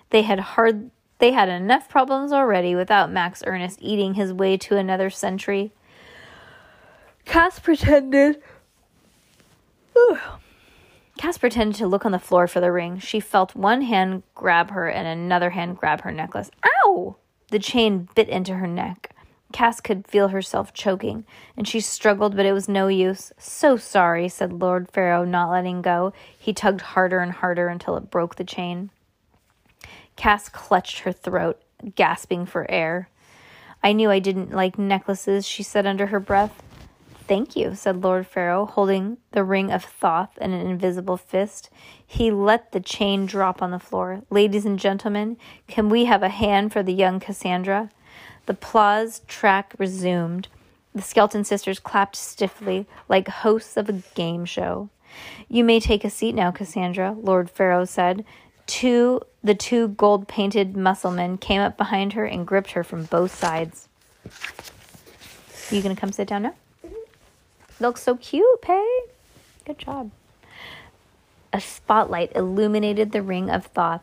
They 0.08 0.22
had 0.22 0.40
hard 0.40 0.90
they 1.18 1.32
had 1.32 1.48
enough 1.48 1.88
problems 1.88 2.32
already 2.32 2.74
without 2.74 3.10
Max 3.10 3.42
Ernest 3.46 3.78
eating 3.80 4.14
his 4.14 4.32
way 4.32 4.56
to 4.58 4.76
another 4.76 5.10
century. 5.10 5.72
Cass 7.24 7.58
pretended 7.58 8.42
Cass 11.18 11.38
pretended 11.38 11.76
to 11.78 11.86
look 11.86 12.04
on 12.04 12.12
the 12.12 12.18
floor 12.18 12.46
for 12.46 12.60
the 12.60 12.70
ring. 12.70 12.98
She 12.98 13.20
felt 13.20 13.56
one 13.56 13.82
hand 13.82 14.22
grab 14.34 14.70
her 14.70 14.88
and 14.88 15.06
another 15.08 15.50
hand 15.50 15.78
grab 15.78 16.02
her 16.02 16.12
necklace. 16.12 16.50
Ow! 16.64 17.16
The 17.50 17.58
chain 17.58 18.08
bit 18.14 18.28
into 18.28 18.54
her 18.54 18.66
neck. 18.66 19.12
Cass 19.52 19.80
could 19.80 20.06
feel 20.06 20.28
herself 20.28 20.74
choking, 20.74 21.24
and 21.56 21.66
she 21.66 21.80
struggled, 21.80 22.36
but 22.36 22.44
it 22.44 22.52
was 22.52 22.68
no 22.68 22.88
use. 22.88 23.32
So 23.38 23.76
sorry, 23.76 24.28
said 24.28 24.52
Lord 24.52 24.90
Pharaoh, 24.90 25.24
not 25.24 25.50
letting 25.50 25.82
go. 25.82 26.12
He 26.36 26.52
tugged 26.52 26.80
harder 26.80 27.20
and 27.20 27.32
harder 27.32 27.68
until 27.68 27.96
it 27.96 28.10
broke 28.10 28.34
the 28.34 28.44
chain. 28.44 28.90
Cass 30.16 30.48
clutched 30.48 31.00
her 31.00 31.12
throat, 31.12 31.60
gasping 31.94 32.46
for 32.46 32.70
air. 32.70 33.08
I 33.82 33.92
knew 33.92 34.10
I 34.10 34.18
didn't 34.18 34.50
like 34.50 34.78
necklaces, 34.78 35.46
she 35.46 35.62
said 35.62 35.86
under 35.86 36.06
her 36.06 36.20
breath. 36.20 36.62
Thank 37.28 37.56
you, 37.56 37.74
said 37.74 38.02
Lord 38.02 38.26
Pharaoh, 38.26 38.66
holding 38.66 39.18
the 39.32 39.42
ring 39.42 39.72
of 39.72 39.84
Thoth 39.84 40.38
in 40.38 40.52
an 40.52 40.66
invisible 40.66 41.16
fist. 41.16 41.70
He 42.04 42.30
let 42.30 42.70
the 42.70 42.80
chain 42.80 43.26
drop 43.26 43.60
on 43.60 43.72
the 43.72 43.80
floor. 43.80 44.22
Ladies 44.30 44.64
and 44.64 44.78
gentlemen, 44.78 45.36
can 45.66 45.88
we 45.88 46.04
have 46.04 46.22
a 46.22 46.28
hand 46.28 46.72
for 46.72 46.84
the 46.84 46.94
young 46.94 47.18
Cassandra? 47.18 47.90
The 48.46 48.52
applause 48.52 49.22
track 49.26 49.74
resumed. 49.76 50.46
The 50.94 51.02
Skelton 51.02 51.42
sisters 51.42 51.80
clapped 51.80 52.14
stiffly, 52.14 52.86
like 53.08 53.26
hosts 53.28 53.76
of 53.76 53.88
a 53.88 54.02
game 54.14 54.44
show. 54.44 54.88
You 55.48 55.64
may 55.64 55.80
take 55.80 56.04
a 56.04 56.10
seat 56.10 56.34
now, 56.34 56.52
Cassandra, 56.52 57.12
Lord 57.12 57.50
Pharaoh 57.50 57.84
said. 57.84 58.24
Two, 58.66 59.20
the 59.44 59.54
two 59.54 59.88
gold 59.88 60.26
painted 60.26 60.76
musclemen 60.76 61.38
came 61.38 61.60
up 61.60 61.76
behind 61.76 62.14
her 62.14 62.24
and 62.24 62.46
gripped 62.46 62.72
her 62.72 62.82
from 62.82 63.04
both 63.04 63.34
sides. 63.34 63.88
You 65.70 65.82
gonna 65.82 65.96
come 65.96 66.12
sit 66.12 66.28
down 66.28 66.42
now? 66.42 66.54
Mm-hmm. 66.84 66.94
Looks 67.84 68.02
so 68.02 68.16
cute, 68.16 68.62
Pay. 68.62 69.00
Good 69.64 69.78
job. 69.78 70.10
A 71.52 71.60
spotlight 71.60 72.32
illuminated 72.34 73.12
the 73.12 73.22
ring 73.22 73.50
of 73.50 73.66
Thoth 73.66 74.02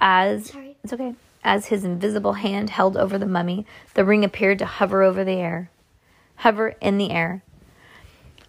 as 0.00 0.50
Sorry. 0.50 0.76
it's 0.82 0.92
okay. 0.92 1.14
As 1.42 1.66
his 1.66 1.84
invisible 1.84 2.34
hand 2.34 2.70
held 2.70 2.96
over 2.96 3.18
the 3.18 3.26
mummy, 3.26 3.66
the 3.94 4.04
ring 4.04 4.24
appeared 4.24 4.58
to 4.60 4.66
hover 4.66 5.02
over 5.02 5.24
the 5.24 5.32
air. 5.32 5.70
Hover 6.36 6.74
in 6.80 6.96
the 6.98 7.10
air. 7.10 7.42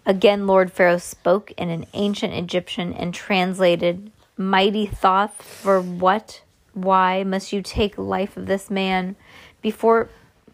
Again, 0.06 0.46
Lord 0.46 0.72
Pharaoh 0.72 0.98
spoke 0.98 1.52
in 1.58 1.68
an 1.68 1.84
ancient 1.92 2.32
Egyptian 2.32 2.92
and 2.92 3.12
translated, 3.12 4.10
Mighty 4.36 4.86
Thoth, 4.86 5.42
for 5.42 5.80
what? 5.80 6.42
Why 6.74 7.24
must 7.24 7.54
you 7.54 7.62
take 7.62 7.96
life 7.96 8.36
of 8.36 8.46
this 8.46 8.70
man? 8.70 9.16
Before 9.62 10.10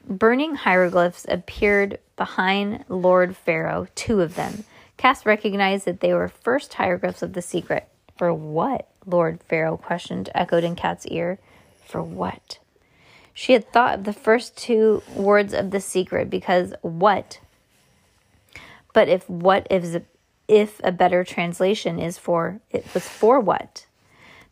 burning 0.08 0.54
hieroglyphs 0.54 1.26
appeared 1.28 1.98
behind 2.16 2.84
Lord 2.88 3.36
Pharaoh, 3.36 3.88
two 3.96 4.20
of 4.20 4.36
them. 4.36 4.64
Cass 4.96 5.26
recognized 5.26 5.84
that 5.86 5.98
they 5.98 6.14
were 6.14 6.28
first 6.28 6.74
hieroglyphs 6.74 7.22
of 7.22 7.32
the 7.32 7.42
secret. 7.42 7.88
For 8.16 8.32
what? 8.32 8.88
Lord 9.04 9.40
Pharaoh 9.48 9.76
questioned, 9.76 10.30
echoed 10.32 10.62
in 10.62 10.76
Cat's 10.76 11.06
ear. 11.06 11.40
For 11.84 12.00
what? 12.00 12.60
She 13.34 13.52
had 13.52 13.72
thought 13.72 13.98
of 13.98 14.04
the 14.04 14.12
first 14.12 14.56
two 14.56 15.02
words 15.14 15.52
of 15.52 15.72
the 15.72 15.80
secret 15.80 16.30
because 16.30 16.72
what? 16.82 17.40
But 18.92 19.08
if 19.08 19.28
what 19.28 19.66
is 19.70 19.98
if 20.48 20.80
a 20.84 20.92
better 20.92 21.24
translation 21.24 21.98
is 21.98 22.18
for 22.18 22.60
it 22.70 22.86
was 22.94 23.08
for 23.08 23.40
what? 23.40 23.86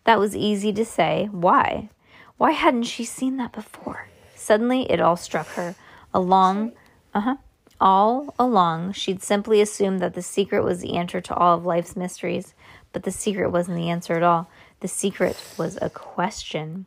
That 0.04 0.18
was 0.18 0.34
easy 0.34 0.72
to 0.72 0.84
say. 0.84 1.28
Why? 1.30 1.90
Why 2.36 2.52
hadn't 2.52 2.84
she 2.84 3.04
seen 3.04 3.36
that 3.36 3.52
before? 3.52 4.08
Suddenly 4.34 4.90
it 4.90 5.00
all 5.00 5.16
struck 5.16 5.46
her. 5.48 5.74
Along 6.14 6.72
uh-huh. 7.14 7.36
All 7.80 8.34
along 8.38 8.92
she'd 8.92 9.22
simply 9.22 9.60
assumed 9.60 10.00
that 10.00 10.14
the 10.14 10.22
secret 10.22 10.62
was 10.62 10.80
the 10.80 10.96
answer 10.96 11.20
to 11.22 11.34
all 11.34 11.56
of 11.56 11.64
life's 11.64 11.96
mysteries, 11.96 12.54
but 12.92 13.04
the 13.04 13.10
secret 13.10 13.50
wasn't 13.50 13.78
the 13.78 13.88
answer 13.88 14.14
at 14.14 14.22
all. 14.22 14.50
The 14.80 14.88
secret 14.88 15.42
was 15.56 15.78
a 15.80 15.88
question. 15.88 16.86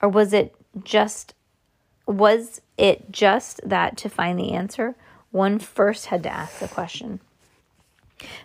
Or 0.00 0.08
was 0.08 0.32
it 0.32 0.54
just 0.84 1.34
was 2.06 2.60
it 2.78 3.10
just 3.10 3.60
that 3.68 3.96
to 3.98 4.08
find 4.08 4.38
the 4.38 4.52
answer, 4.52 4.94
one 5.32 5.58
first 5.58 6.06
had 6.06 6.22
to 6.22 6.32
ask 6.32 6.60
the 6.60 6.68
question? 6.68 7.20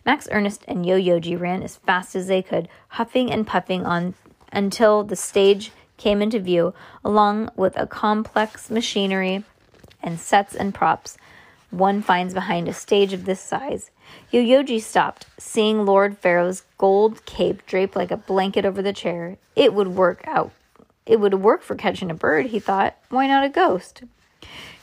Max 0.05 0.27
Ernest 0.31 0.63
and 0.67 0.85
Yo 0.85 0.97
Yoji 0.99 1.39
ran 1.39 1.63
as 1.63 1.77
fast 1.77 2.15
as 2.15 2.27
they 2.27 2.41
could, 2.41 2.67
huffing 2.89 3.31
and 3.31 3.47
puffing 3.47 3.85
on 3.85 4.13
until 4.51 5.03
the 5.03 5.15
stage 5.15 5.71
came 5.97 6.21
into 6.21 6.39
view, 6.39 6.73
along 7.03 7.49
with 7.55 7.77
a 7.77 7.87
complex 7.87 8.69
machinery 8.69 9.43
and 10.01 10.19
sets 10.19 10.55
and 10.55 10.73
props 10.73 11.17
one 11.71 12.01
finds 12.01 12.33
behind 12.33 12.67
a 12.67 12.73
stage 12.73 13.13
of 13.13 13.25
this 13.25 13.39
size. 13.39 13.89
Yoyoji 14.31 14.81
stopped, 14.81 15.25
seeing 15.37 15.85
Lord 15.85 16.17
Pharaoh's 16.17 16.63
gold 16.77 17.25
cape 17.25 17.65
draped 17.65 17.95
like 17.95 18.11
a 18.11 18.17
blanket 18.17 18.65
over 18.65 18.81
the 18.81 18.93
chair. 18.93 19.37
It 19.55 19.73
would 19.73 19.87
work 19.87 20.21
out. 20.27 20.51
It 21.05 21.19
would 21.19 21.35
work 21.35 21.63
for 21.63 21.75
catching 21.75 22.11
a 22.11 22.15
bird, 22.15 22.47
he 22.47 22.59
thought. 22.59 22.97
Why 23.09 23.27
not 23.27 23.45
a 23.45 23.49
ghost? 23.49 24.03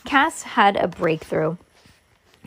Cass 0.05 0.43
had 0.43 0.77
a 0.77 0.89
breakthrough, 0.89 1.59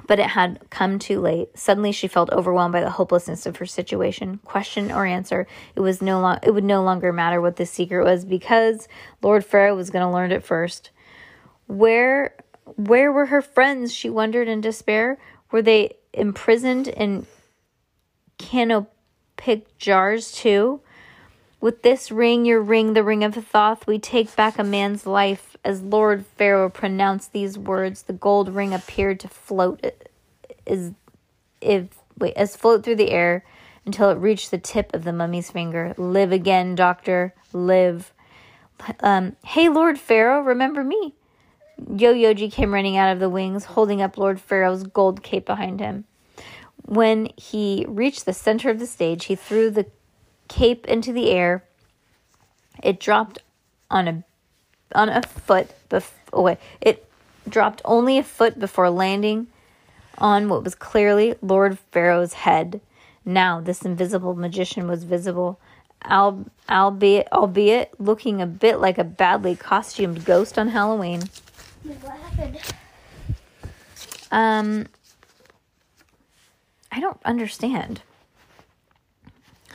but 0.08 0.20
it 0.20 0.28
had 0.28 0.60
come 0.70 1.00
too 1.00 1.20
late. 1.20 1.50
Suddenly 1.58 1.92
she 1.92 2.08
felt 2.08 2.32
overwhelmed 2.32 2.74
by 2.74 2.82
the 2.82 2.90
hopelessness 2.90 3.46
of 3.46 3.58
her 3.58 3.66
situation. 3.66 4.40
Question 4.46 4.92
or 4.92 5.06
answer, 5.06 5.48
it 5.76 5.80
was 5.80 6.02
no 6.02 6.20
lo- 6.22 6.40
it 6.44 6.52
would 6.52 6.64
no 6.64 6.84
longer 6.84 7.14
matter 7.14 7.42
what 7.42 7.56
the 7.56 7.66
secret 7.66 8.04
was 8.04 8.26
because 8.26 8.88
Lord 9.22 9.46
Pharaoh 9.46 9.76
was 9.76 9.90
going 9.90 10.06
to 10.06 10.14
learn 10.14 10.32
it 10.32 10.44
first. 10.44 10.92
Where 11.68 12.36
where 12.76 13.12
were 13.12 13.28
her 13.28 13.42
friends? 13.42 13.94
She 13.94 14.10
wondered 14.10 14.48
in 14.48 14.62
despair. 14.62 15.18
Were 15.52 15.62
they 15.62 15.98
imprisoned 16.14 16.88
in 16.88 17.26
canopic 18.38 19.78
jars 19.78 20.32
too? 20.32 20.82
With 21.60 21.84
this 21.84 22.12
ring, 22.12 22.46
your 22.46 22.62
ring, 22.62 22.94
the 22.94 23.04
ring 23.04 23.24
of 23.24 23.36
Thoth, 23.36 23.86
we 23.86 24.00
take 24.00 24.36
back 24.36 24.58
a 24.58 24.64
man's 24.64 25.06
life. 25.06 25.51
As 25.64 25.82
Lord 25.82 26.26
Pharaoh 26.26 26.70
pronounced 26.70 27.34
these 27.34 27.58
words, 27.58 28.04
the 28.04 28.14
gold 28.14 28.50
ring 28.50 28.74
appeared 28.74 29.20
to 29.20 29.28
float 29.28 29.86
as 30.66 30.94
if 31.60 31.88
wait, 32.18 32.36
as 32.36 32.56
float 32.56 32.84
through 32.84 32.96
the 32.96 33.12
air 33.12 33.44
until 33.86 34.10
it 34.10 34.18
reached 34.18 34.52
the 34.52 34.58
tip 34.58 34.94
of 34.94 35.04
the 35.04 35.14
mummy's 35.14 35.52
finger. 35.52 35.94
Live 35.98 36.32
again, 36.32 36.76
doctor, 36.76 37.34
live. 37.54 38.14
Um, 39.02 39.36
hey, 39.46 39.70
Lord 39.70 40.00
Pharaoh, 40.00 40.42
remember 40.42 40.84
me? 40.84 41.14
Yo 41.78 42.14
Yoji 42.14 42.52
came 42.52 42.74
running 42.74 42.98
out 42.98 43.12
of 43.12 43.20
the 43.20 43.30
wings, 43.30 43.66
holding 43.66 44.02
up 44.02 44.18
Lord 44.18 44.40
Pharaoh's 44.40 44.84
gold 44.84 45.24
cape 45.24 45.46
behind 45.46 45.80
him. 45.80 46.06
When 46.86 47.30
he 47.38 47.86
reached 47.88 48.26
the 48.26 48.34
center 48.34 48.70
of 48.70 48.80
the 48.80 48.88
stage, 48.88 49.26
he 49.26 49.36
threw 49.36 49.70
the 49.70 49.86
cape 50.48 50.86
into 50.88 51.14
the 51.14 51.30
air. 51.30 51.64
It 52.84 53.00
dropped 53.00 53.40
on 53.90 54.08
a 54.08 54.24
on 54.96 55.10
a 55.10 55.22
foot 55.22 55.70
bef- 55.90 56.12
oh 56.34 56.56
it 56.80 57.08
dropped 57.48 57.82
only 57.86 58.18
a 58.18 58.24
foot 58.24 58.60
before 58.60 58.90
landing 58.90 59.48
on 60.18 60.50
what 60.50 60.64
was 60.64 60.76
clearly 60.76 61.36
Lord 61.42 61.80
Pharaoh's 61.92 62.34
head. 62.34 62.82
Now 63.26 63.60
this 63.60 63.84
invisible 63.84 64.36
magician 64.36 64.88
was 64.88 65.04
visible, 65.04 65.60
al- 66.04 66.46
albeit 66.70 67.28
albeit 67.32 68.00
looking 68.00 68.42
a 68.42 68.46
bit 68.46 68.80
like 68.80 68.98
a 68.98 69.04
badly 69.04 69.56
costumed 69.56 70.26
ghost 70.26 70.58
on 70.58 70.70
Halloween. 70.70 71.24
What 71.84 72.18
happened? 72.18 72.60
Um, 74.32 74.88
I 76.92 77.00
don't 77.00 77.20
understand. 77.26 78.02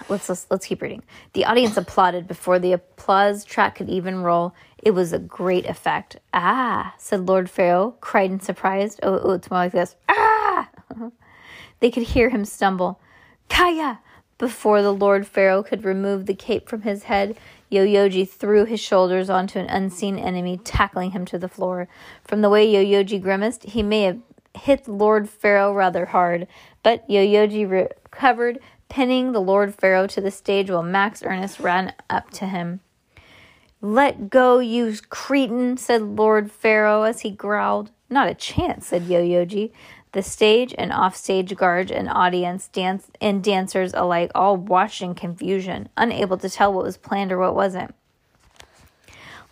Let's, 0.08 0.28
let's 0.28 0.46
let's 0.50 0.66
keep 0.66 0.82
reading. 0.82 1.02
The 1.32 1.44
audience 1.44 1.76
applauded 1.76 2.28
before 2.28 2.58
the 2.58 2.72
applause 2.72 3.44
track 3.44 3.76
could 3.76 3.88
even 3.88 4.22
roll. 4.22 4.54
It 4.78 4.92
was 4.92 5.12
a 5.12 5.18
great 5.18 5.66
effect. 5.66 6.18
Ah, 6.32 6.94
said 6.98 7.26
Lord 7.26 7.50
Pharaoh, 7.50 7.96
cried 8.00 8.30
in 8.30 8.40
surprise. 8.40 8.98
Oh, 9.02 9.18
oh 9.18 9.32
it's 9.32 9.50
more 9.50 9.60
like 9.60 9.72
this. 9.72 9.96
Ah! 10.08 10.68
they 11.80 11.90
could 11.90 12.04
hear 12.04 12.28
him 12.28 12.44
stumble. 12.44 13.00
Kaya! 13.48 14.00
Before 14.38 14.82
the 14.82 14.92
Lord 14.92 15.26
Pharaoh 15.26 15.62
could 15.62 15.84
remove 15.84 16.26
the 16.26 16.34
cape 16.34 16.68
from 16.68 16.82
his 16.82 17.04
head, 17.04 17.36
Yoyoji 17.72 18.28
threw 18.28 18.64
his 18.66 18.80
shoulders 18.80 19.30
onto 19.30 19.58
an 19.58 19.66
unseen 19.66 20.18
enemy, 20.18 20.58
tackling 20.58 21.12
him 21.12 21.24
to 21.24 21.38
the 21.38 21.48
floor. 21.48 21.88
From 22.22 22.42
the 22.42 22.50
way 22.50 22.70
Yoyoji 22.70 23.20
grimaced, 23.20 23.64
he 23.64 23.82
may 23.82 24.02
have 24.02 24.20
hit 24.54 24.86
Lord 24.86 25.28
Pharaoh 25.28 25.72
rather 25.72 26.06
hard, 26.06 26.46
but 26.82 27.08
Yoyoji 27.08 27.68
recovered, 27.68 28.58
pinning 28.88 29.32
the 29.32 29.40
Lord 29.40 29.74
Pharaoh 29.74 30.06
to 30.08 30.20
the 30.20 30.30
stage 30.30 30.70
while 30.70 30.82
Max 30.82 31.22
Ernest 31.22 31.60
ran 31.60 31.92
up 32.08 32.30
to 32.30 32.46
him. 32.46 32.80
Let 33.80 34.30
go, 34.30 34.58
you 34.58 34.96
cretin, 35.10 35.76
said 35.76 36.02
Lord 36.02 36.50
Pharaoh 36.50 37.02
as 37.02 37.20
he 37.20 37.30
growled. 37.30 37.90
Not 38.08 38.28
a 38.28 38.34
chance, 38.34 38.86
said 38.86 39.02
Yoyoji. 39.02 39.72
The 40.12 40.22
stage 40.22 40.74
and 40.78 40.92
offstage 40.92 41.54
guard 41.56 41.90
and 41.90 42.08
audience 42.08 42.68
dance 42.68 43.10
and 43.20 43.44
dancers 43.44 43.92
alike 43.92 44.30
all 44.34 44.56
watched 44.56 45.02
in 45.02 45.14
confusion, 45.14 45.90
unable 45.96 46.38
to 46.38 46.48
tell 46.48 46.72
what 46.72 46.84
was 46.84 46.96
planned 46.96 47.32
or 47.32 47.38
what 47.38 47.54
wasn't. 47.54 47.94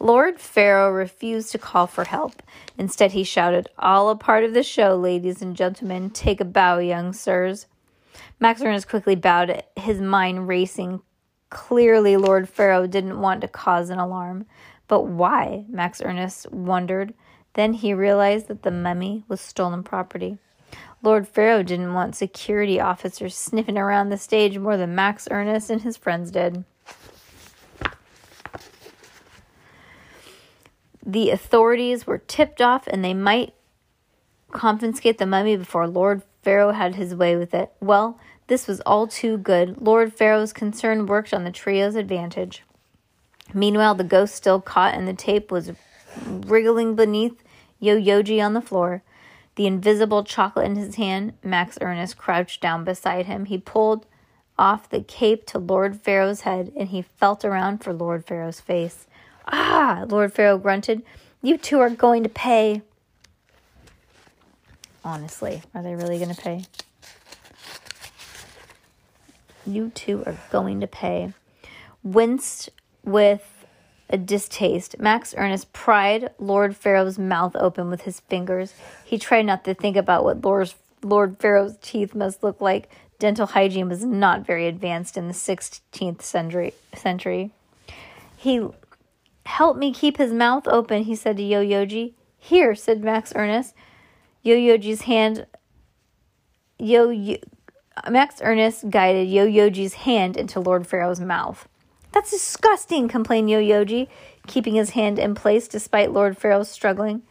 Lord 0.00 0.41
Pharaoh 0.41 0.91
refused 0.91 1.53
to 1.53 1.59
call 1.59 1.87
for 1.87 2.05
help. 2.05 2.43
Instead, 2.79 3.12
he 3.12 3.25
shouted, 3.25 3.69
All 3.79 4.11
a 4.11 4.17
part 4.17 4.45
of 4.45 4.55
the 4.55 4.62
show, 4.62 4.97
ladies 4.97 5.43
and 5.43 5.57
gentlemen. 5.57 6.11
Take 6.11 6.41
a 6.41 6.45
bow, 6.45 6.79
young 6.79 7.12
sirs. 7.12 7.67
Max 8.40 8.62
Ernest 8.62 8.88
quickly 8.88 9.14
bowed, 9.14 9.62
his 9.76 10.00
mind 10.00 10.49
racing. 10.49 11.00
Clearly, 11.50 12.16
Lord 12.16 12.49
Pharaoh 12.49 12.87
didn't 12.87 13.21
want 13.21 13.40
to 13.40 13.49
cause 13.49 13.90
an 13.90 13.99
alarm. 13.99 14.47
But 14.88 15.02
why? 15.02 15.64
Max 15.68 16.02
Ernest 16.02 16.50
wondered. 16.52 17.14
Then 17.54 17.73
he 17.75 17.94
realized 17.94 18.49
that 18.49 18.62
the 18.62 18.71
mummy 18.71 19.25
was 19.28 19.40
stolen 19.40 19.83
property. 19.83 20.38
Lord 21.02 21.28
Pharaoh 21.28 21.62
didn't 21.62 21.94
want 21.94 22.16
security 22.16 22.80
officers 22.80 23.37
sniffing 23.37 23.78
around 23.78 24.09
the 24.09 24.18
stage 24.18 24.59
more 24.59 24.76
than 24.76 24.94
Max 24.94 25.28
Ernest 25.30 25.71
and 25.71 25.83
his 25.83 25.97
friends 25.97 26.30
did. 26.30 26.64
The 31.04 31.30
authorities 31.30 32.06
were 32.06 32.18
tipped 32.18 32.62
off 32.62 32.87
and 32.87 33.04
they 33.04 33.14
might 33.14 33.54
confiscate 34.50 35.18
the 35.18 35.26
mummy 35.26 35.56
before 35.56 35.87
Lord 35.87 36.23
Pharaoh 36.45 36.73
had 36.73 36.95
his 36.95 37.15
way 37.15 37.37
with 37.37 37.55
it. 37.55 37.73
Well, 37.81 38.21
this 38.47 38.67
was 38.67 38.81
all 38.81 39.07
too 39.07 39.39
good. 39.39 39.81
Lord 39.81 40.13
Pharaoh's 40.13 40.53
concern 40.53 41.07
worked 41.07 41.33
on 41.33 41.45
the 41.45 41.51
trio's 41.51 41.97
advantage. 41.97 42.63
Meanwhile, 43.53 43.95
the 43.95 44.05
ghost 44.05 44.35
still 44.35 44.61
caught 44.61 44.95
in 44.95 45.07
the 45.07 45.15
tape 45.15 45.51
was 45.51 45.73
wriggling 46.27 46.95
beneath 46.95 47.43
Yo 47.81 47.99
Yoji 47.99 48.45
on 48.45 48.55
the 48.55 48.61
floor. 48.61 49.03
The 49.57 49.67
invisible 49.67 50.25
chocolate 50.25 50.67
in 50.67 50.77
his 50.77 50.97
hand, 50.97 51.35
Max 51.43 51.79
Ernest 51.81 52.19
crouched 52.19 52.61
down 52.61 52.85
beside 52.85 53.27
him. 53.27 53.47
He 53.47 53.59
pulled 53.59 54.07
off 54.59 54.89
the 54.89 55.01
cape 55.01 55.47
to 55.47 55.59
Lord 55.59 56.01
Pharaoh's 56.01 56.43
head 56.43 56.73
and 56.77 56.89
he 56.89 57.03
felt 57.03 57.45
around 57.45 57.79
for 57.79 57.93
Lord 57.93 58.25
Pharaoh's 58.25 58.61
face. 58.61 59.07
Ah, 59.47 60.05
Lord 60.09 60.33
Pharaoh 60.33 60.59
grunted. 60.59 61.03
You 61.43 61.59
two 61.59 61.81
are 61.81 61.91
going 61.91 62.23
to 62.23 62.29
pay. 62.29 62.83
Honestly, 65.04 65.62
are 65.75 65.82
they 65.82 65.94
really 65.94 66.18
going 66.18 66.34
to 66.34 66.40
pay? 66.40 66.64
You 69.66 69.90
two 69.90 70.23
are 70.25 70.37
going 70.50 70.80
to 70.80 70.87
pay. 70.87 71.32
Winced 72.02 72.70
with 73.04 73.66
a 74.08 74.16
distaste, 74.16 74.99
Max 74.99 75.34
Ernest 75.37 75.73
pried 75.73 76.30
Lord 76.38 76.76
Pharaoh's 76.76 77.18
mouth 77.18 77.56
open 77.56 77.90
with 77.90 78.02
his 78.02 78.20
fingers. 78.20 78.75
He 79.04 79.18
tried 79.18 79.46
not 79.46 79.64
to 79.64 79.75
think 79.75 79.96
about 79.96 80.25
what 80.25 80.44
Lord, 80.44 80.73
Lord 81.02 81.38
Pharaoh's 81.38 81.76
teeth 81.80 82.14
must 82.14 82.42
look 82.42 82.61
like. 82.61 82.90
Dental 83.18 83.46
hygiene 83.46 83.88
was 83.88 84.04
not 84.04 84.46
very 84.46 84.66
advanced 84.66 85.16
in 85.16 85.28
the 85.28 85.34
16th 85.34 86.23
century. 86.23 86.75
century. 86.94 87.50
He 88.37 88.66
helped 89.46 89.78
me 89.78 89.92
keep 89.92 90.18
his 90.18 90.32
mouth 90.32 90.66
open, 90.68 91.04
he 91.04 91.14
said 91.14 91.37
to 91.38 91.42
Yo 91.42 91.62
Yoji. 91.62 92.12
Here, 92.38 92.75
said 92.75 93.02
Max 93.02 93.32
Ernest. 93.34 93.75
Yo 94.45 94.57
Yoji's 94.57 95.01
hand. 95.03 95.47
Yo, 96.79 97.09
Yo 97.09 97.39
Max 98.11 98.43
Ernest 98.43 98.91
guided 98.91 99.27
Yo 99.27 99.47
Yoji's 99.47 99.95
hand 99.95 100.37
into 100.37 100.61
Lord 100.61 100.87
Pharaoh's 100.87 101.19
mouth. 101.19 101.67
That's 102.13 102.31
disgusting, 102.31 103.09
complained 103.09 103.49
Yo 103.49 103.59
Yoji, 103.59 104.07
keeping 104.47 104.75
his 104.75 104.91
hand 104.91 105.19
in 105.19 105.35
place 105.35 105.67
despite 105.67 106.13
Lord 106.13 106.37
Pharaoh's 106.37 106.69
struggling. 106.69 107.23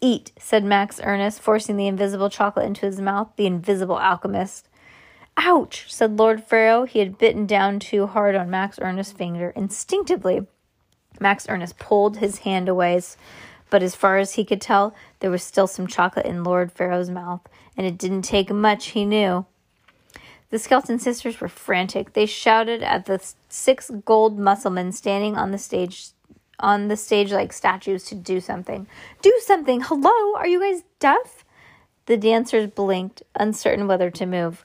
Eat, 0.00 0.32
said 0.38 0.64
Max 0.64 0.98
Ernest, 1.04 1.42
forcing 1.42 1.76
the 1.76 1.88
invisible 1.88 2.30
chocolate 2.30 2.64
into 2.64 2.86
his 2.86 3.02
mouth. 3.02 3.28
The 3.36 3.44
invisible 3.44 3.98
alchemist. 3.98 4.66
Ouch, 5.36 5.92
said 5.92 6.18
Lord 6.18 6.42
Pharaoh. 6.42 6.84
He 6.86 7.00
had 7.00 7.18
bitten 7.18 7.44
down 7.44 7.80
too 7.80 8.06
hard 8.06 8.34
on 8.34 8.48
Max 8.48 8.78
Ernest's 8.80 9.12
finger. 9.12 9.50
Instinctively, 9.50 10.46
Max 11.20 11.46
Ernest 11.50 11.78
pulled 11.78 12.16
his 12.16 12.38
hand 12.38 12.66
away, 12.70 13.02
but 13.70 13.82
as 13.82 13.94
far 13.94 14.18
as 14.18 14.34
he 14.34 14.44
could 14.44 14.60
tell, 14.60 14.94
there 15.20 15.30
was 15.30 15.42
still 15.42 15.66
some 15.66 15.86
chocolate 15.86 16.26
in 16.26 16.44
Lord 16.44 16.72
Pharaoh's 16.72 17.10
mouth, 17.10 17.40
and 17.76 17.86
it 17.86 17.98
didn't 17.98 18.22
take 18.22 18.50
much, 18.50 18.88
he 18.88 19.04
knew. 19.04 19.46
The 20.50 20.58
skeleton 20.58 20.98
sisters 20.98 21.40
were 21.40 21.48
frantic. 21.48 22.12
They 22.12 22.26
shouted 22.26 22.82
at 22.82 23.06
the 23.06 23.20
six 23.48 23.90
gold 24.04 24.38
musclemen 24.38 24.92
standing 24.92 25.36
on 25.36 25.50
the 25.50 25.58
stage 25.58 26.08
on 26.58 26.88
the 26.88 26.96
stage 26.96 27.32
like 27.32 27.52
statues 27.52 28.04
to 28.04 28.14
do 28.14 28.40
something. 28.40 28.86
Do 29.20 29.40
something. 29.44 29.82
Hello, 29.82 30.36
are 30.36 30.46
you 30.46 30.60
guys 30.60 30.84
deaf? 31.00 31.44
The 32.06 32.16
dancers 32.16 32.70
blinked, 32.70 33.22
uncertain 33.34 33.86
whether 33.86 34.10
to 34.10 34.24
move. 34.24 34.64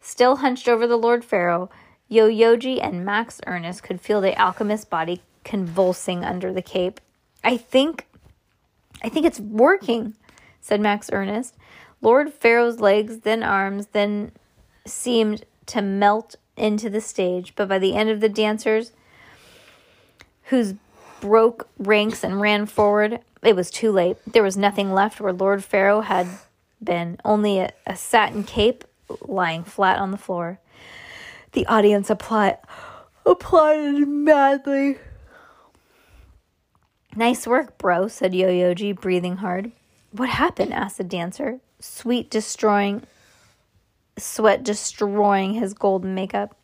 Still 0.00 0.36
hunched 0.36 0.68
over 0.68 0.86
the 0.86 0.98
Lord 0.98 1.24
Pharaoh, 1.24 1.70
Yo 2.08 2.28
Yoji 2.28 2.78
and 2.82 3.04
Max 3.04 3.40
Ernest 3.46 3.82
could 3.82 4.00
feel 4.00 4.20
the 4.20 4.38
alchemist's 4.38 4.84
body 4.84 5.22
convulsing 5.44 6.24
under 6.24 6.52
the 6.52 6.60
cape. 6.60 7.00
I 7.42 7.56
think 7.56 8.06
I 9.02 9.08
think 9.08 9.26
it's 9.26 9.40
working, 9.40 10.14
said 10.60 10.80
Max 10.80 11.10
Ernest. 11.12 11.56
Lord 12.00 12.32
Pharaoh's 12.32 12.80
legs, 12.80 13.20
then 13.20 13.42
arms, 13.42 13.88
then 13.92 14.32
seemed 14.86 15.44
to 15.66 15.82
melt 15.82 16.36
into 16.56 16.90
the 16.90 17.00
stage, 17.00 17.54
but 17.56 17.68
by 17.68 17.78
the 17.78 17.94
end 17.94 18.10
of 18.10 18.20
the 18.20 18.28
dancers 18.28 18.92
whose 20.44 20.74
broke 21.20 21.68
ranks 21.78 22.24
and 22.24 22.40
ran 22.40 22.66
forward, 22.66 23.20
it 23.42 23.56
was 23.56 23.70
too 23.70 23.92
late. 23.92 24.16
There 24.26 24.42
was 24.42 24.56
nothing 24.56 24.92
left 24.92 25.20
where 25.20 25.32
Lord 25.32 25.64
Pharaoh 25.64 26.00
had 26.00 26.26
been, 26.82 27.18
only 27.24 27.58
a, 27.60 27.72
a 27.86 27.96
satin 27.96 28.44
cape 28.44 28.84
lying 29.22 29.64
flat 29.64 29.98
on 29.98 30.10
the 30.10 30.18
floor. 30.18 30.58
The 31.52 31.66
audience 31.66 32.10
applaud, 32.10 32.58
applauded 33.24 34.08
madly. 34.08 34.98
Nice 37.14 37.46
work, 37.46 37.76
bro, 37.76 38.08
said 38.08 38.34
Yo 38.34 38.48
Yoji, 38.48 38.98
breathing 38.98 39.36
hard. 39.36 39.72
What 40.12 40.30
happened? 40.30 40.72
asked 40.72 40.98
the 40.98 41.04
dancer, 41.04 41.60
sweet 41.78 42.30
destroying 42.30 43.06
sweat 44.18 44.62
destroying 44.62 45.54
his 45.54 45.74
golden 45.74 46.14
makeup. 46.14 46.56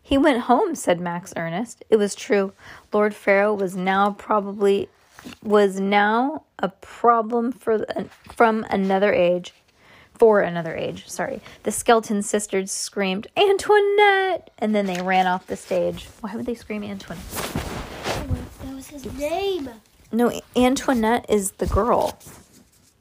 He 0.00 0.16
went 0.16 0.42
home, 0.42 0.74
said 0.74 1.00
Max 1.00 1.34
Ernest. 1.36 1.84
It 1.90 1.96
was 1.96 2.14
true. 2.14 2.52
Lord 2.92 3.14
Pharaoh 3.14 3.54
was 3.54 3.76
now 3.76 4.12
probably 4.12 4.88
was 5.42 5.80
now 5.80 6.44
a 6.58 6.68
problem 6.68 7.52
for 7.52 7.84
from 8.34 8.64
another 8.70 9.12
age. 9.12 9.52
For 10.14 10.40
another 10.40 10.74
age, 10.74 11.08
sorry. 11.08 11.40
The 11.62 11.70
skeleton 11.70 12.22
sisters 12.22 12.72
screamed, 12.72 13.28
Antoinette! 13.36 14.50
And 14.58 14.74
then 14.74 14.86
they 14.86 15.00
ran 15.00 15.28
off 15.28 15.46
the 15.46 15.56
stage. 15.56 16.08
Why 16.20 16.34
would 16.34 16.46
they 16.46 16.54
scream 16.54 16.82
Antoinette? 16.82 17.67
His 18.90 19.04
name. 19.18 19.70
No, 20.10 20.40
Antoinette 20.56 21.26
is 21.28 21.52
the 21.52 21.66
girl. 21.66 22.18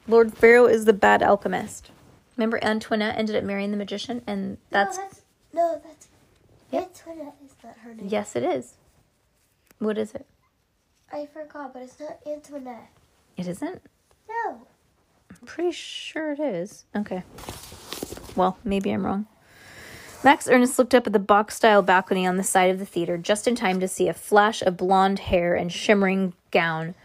Lord 0.08 0.34
Pharaoh 0.38 0.65
is 0.65 0.86
the 0.86 0.93
bad 0.93 1.23
alchemist. 1.23 1.91
Remember 2.36 2.60
Antoinette 2.63 3.17
ended 3.17 3.36
up 3.36 3.43
marrying 3.43 3.71
the 3.71 3.78
magician, 3.78 4.21
and 4.28 4.58
that's 4.69 4.97
no, 4.97 5.04
that's 5.04 5.21
no, 5.54 5.82
that's 5.84 6.08
Antoinette 6.73 7.36
is 7.45 7.52
not 7.63 7.78
her 7.80 7.93
name. 7.93 8.08
yes, 8.08 8.36
it 8.36 8.43
is. 8.43 8.73
What 9.80 9.97
is 9.97 10.13
it? 10.13 10.26
I 11.12 11.26
forgot, 11.26 11.73
but 11.73 11.82
it's 11.84 12.00
not 12.00 12.19
Antoinette. 12.28 12.89
It 13.38 13.47
isn't. 13.47 13.82
No. 14.30 14.67
I'm 15.32 15.45
pretty 15.45 15.71
sure 15.71 16.34
it 16.34 16.39
is. 16.39 16.86
Okay. 16.95 17.23
Well, 18.36 18.58
maybe 18.63 18.91
I'm 18.91 19.06
wrong. 19.06 19.28
Max 20.23 20.47
Ernest 20.47 20.80
looked 20.80 20.95
up 20.95 21.06
at 21.06 21.13
the 21.13 21.19
box 21.19 21.56
style 21.56 21.82
balcony 21.82 22.25
on 22.25 22.38
the 22.38 22.43
side 22.43 22.71
of 22.71 22.80
the 22.80 22.86
theater 22.86 23.17
just 23.17 23.47
in 23.47 23.56
time 23.56 23.80
to 23.80 23.88
see 23.88 24.08
a 24.08 24.13
flash 24.13 24.62
of 24.62 24.75
blonde 24.75 25.19
hair 25.19 25.53
and 25.53 25.71
shimmering 25.71 26.34
gown. 26.51 26.95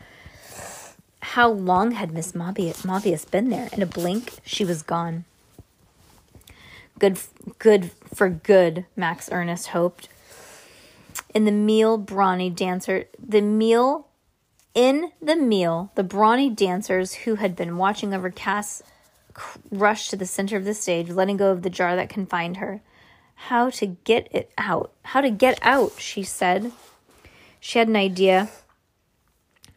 How 1.21 1.49
long 1.49 1.93
had 1.93 2.13
Miss 2.13 2.33
Mobius, 2.33 3.31
been 3.31 3.51
there? 3.51 3.69
In 3.73 3.83
a 3.83 3.87
blink, 3.87 4.39
she 4.45 4.65
was 4.65 4.83
gone. 4.83 5.25
Good, 6.99 7.21
good 7.59 7.91
for 8.15 8.29
good, 8.29 8.87
Max 8.97 9.29
Ernest 9.31 9.69
hoped. 9.69 10.09
In 11.35 11.45
the 11.45 11.53
meal, 11.53 11.99
brawny 11.99 12.49
dancer, 12.51 13.05
the 13.19 13.41
meal, 13.41 14.07
in 14.75 15.13
the 15.21 15.37
meal, 15.37 15.93
the 15.95 16.03
brawny 16.03 16.49
dancers 16.49 17.15
who 17.15 17.37
had 17.37 17.55
been 17.55 17.77
watching 17.77 18.15
over 18.15 18.31
Cass 18.31 18.83
rushed 19.71 20.11
to 20.11 20.17
the 20.17 20.27
center 20.27 20.57
of 20.57 20.65
the 20.65 20.75
stage, 20.75 21.11
letting 21.11 21.37
go 21.37 21.51
of 21.51 21.63
the 21.63 21.71
jar 21.71 21.95
that 21.95 22.09
confined 22.09 22.57
her. 22.57 22.81
How 23.47 23.71
to 23.71 23.87
get 23.87 24.29
it 24.31 24.53
out? 24.57 24.93
How 25.03 25.21
to 25.21 25.31
get 25.31 25.59
out? 25.63 25.95
She 25.99 26.23
said. 26.23 26.73
She 27.59 27.79
had 27.79 27.89
an 27.89 27.97
idea. 27.97 28.51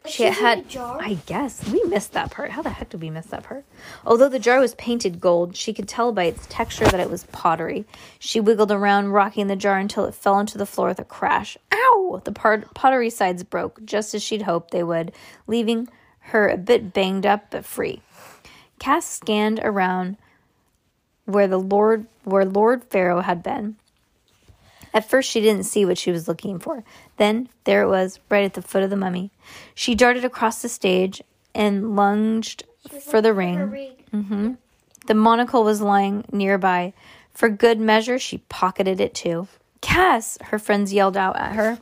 She 0.07 0.23
had? 0.23 0.65
I 0.77 1.17
guess, 1.25 1.67
we 1.71 1.83
missed 1.85 2.13
that 2.13 2.29
part. 2.29 2.51
How 2.51 2.61
the 2.61 2.69
heck 2.69 2.89
did 2.89 3.01
we 3.01 3.09
miss 3.09 3.25
that 3.27 3.43
part? 3.43 3.65
Although 4.05 4.29
the 4.29 4.37
jar 4.37 4.59
was 4.59 4.75
painted 4.75 5.19
gold, 5.19 5.55
she 5.55 5.73
could 5.73 5.87
tell 5.87 6.11
by 6.11 6.25
its 6.25 6.45
texture 6.47 6.85
that 6.85 6.99
it 6.99 7.09
was 7.09 7.23
pottery. 7.31 7.85
She 8.19 8.39
wiggled 8.39 8.71
around, 8.71 9.09
rocking 9.09 9.47
the 9.47 9.55
jar 9.55 9.79
until 9.79 10.05
it 10.05 10.13
fell 10.13 10.35
onto 10.35 10.59
the 10.59 10.67
floor 10.67 10.89
with 10.89 10.99
a 10.99 11.03
crash. 11.03 11.57
Ow! 11.73 12.21
The 12.23 12.31
pottery 12.31 13.09
sides 13.09 13.43
broke, 13.43 13.83
just 13.83 14.13
as 14.13 14.21
she'd 14.21 14.43
hoped 14.43 14.71
they 14.71 14.83
would, 14.83 15.11
leaving 15.47 15.89
her 16.19 16.47
a 16.47 16.57
bit 16.57 16.93
banged 16.93 17.25
up 17.25 17.49
but 17.49 17.65
free. 17.65 18.03
Cass 18.77 19.07
scanned 19.07 19.59
around 19.63 20.17
where 21.25 21.47
the 21.47 21.59
Lord 21.59 22.07
where 22.23 22.45
Lord 22.45 22.83
Pharaoh 22.85 23.21
had 23.21 23.43
been. 23.43 23.75
At 24.93 25.09
first 25.09 25.29
she 25.29 25.41
didn't 25.41 25.65
see 25.65 25.85
what 25.85 25.97
she 25.97 26.11
was 26.11 26.27
looking 26.27 26.57
for. 26.57 26.83
Then 27.17 27.49
there 27.65 27.81
it 27.81 27.89
was, 27.89 28.19
right 28.29 28.45
at 28.45 28.53
the 28.53 28.61
foot 28.61 28.83
of 28.83 28.89
the 28.89 28.95
mummy. 28.95 29.31
She 29.73 29.93
darted 29.93 30.23
across 30.23 30.61
the 30.61 30.69
stage 30.69 31.21
and 31.53 31.95
lunged 31.95 32.63
for 33.03 33.21
the 33.21 33.33
ring. 33.33 33.69
ring. 33.69 33.91
Mm-hmm. 34.13 34.53
The 35.07 35.13
monocle 35.13 35.63
was 35.63 35.81
lying 35.81 36.25
nearby. 36.31 36.93
For 37.33 37.49
good 37.49 37.79
measure, 37.79 38.17
she 38.17 38.37
pocketed 38.49 39.01
it 39.01 39.13
too. 39.13 39.47
Cass, 39.81 40.37
her 40.41 40.57
friends 40.57 40.93
yelled 40.93 41.17
out 41.17 41.35
at 41.37 41.53
her. 41.53 41.79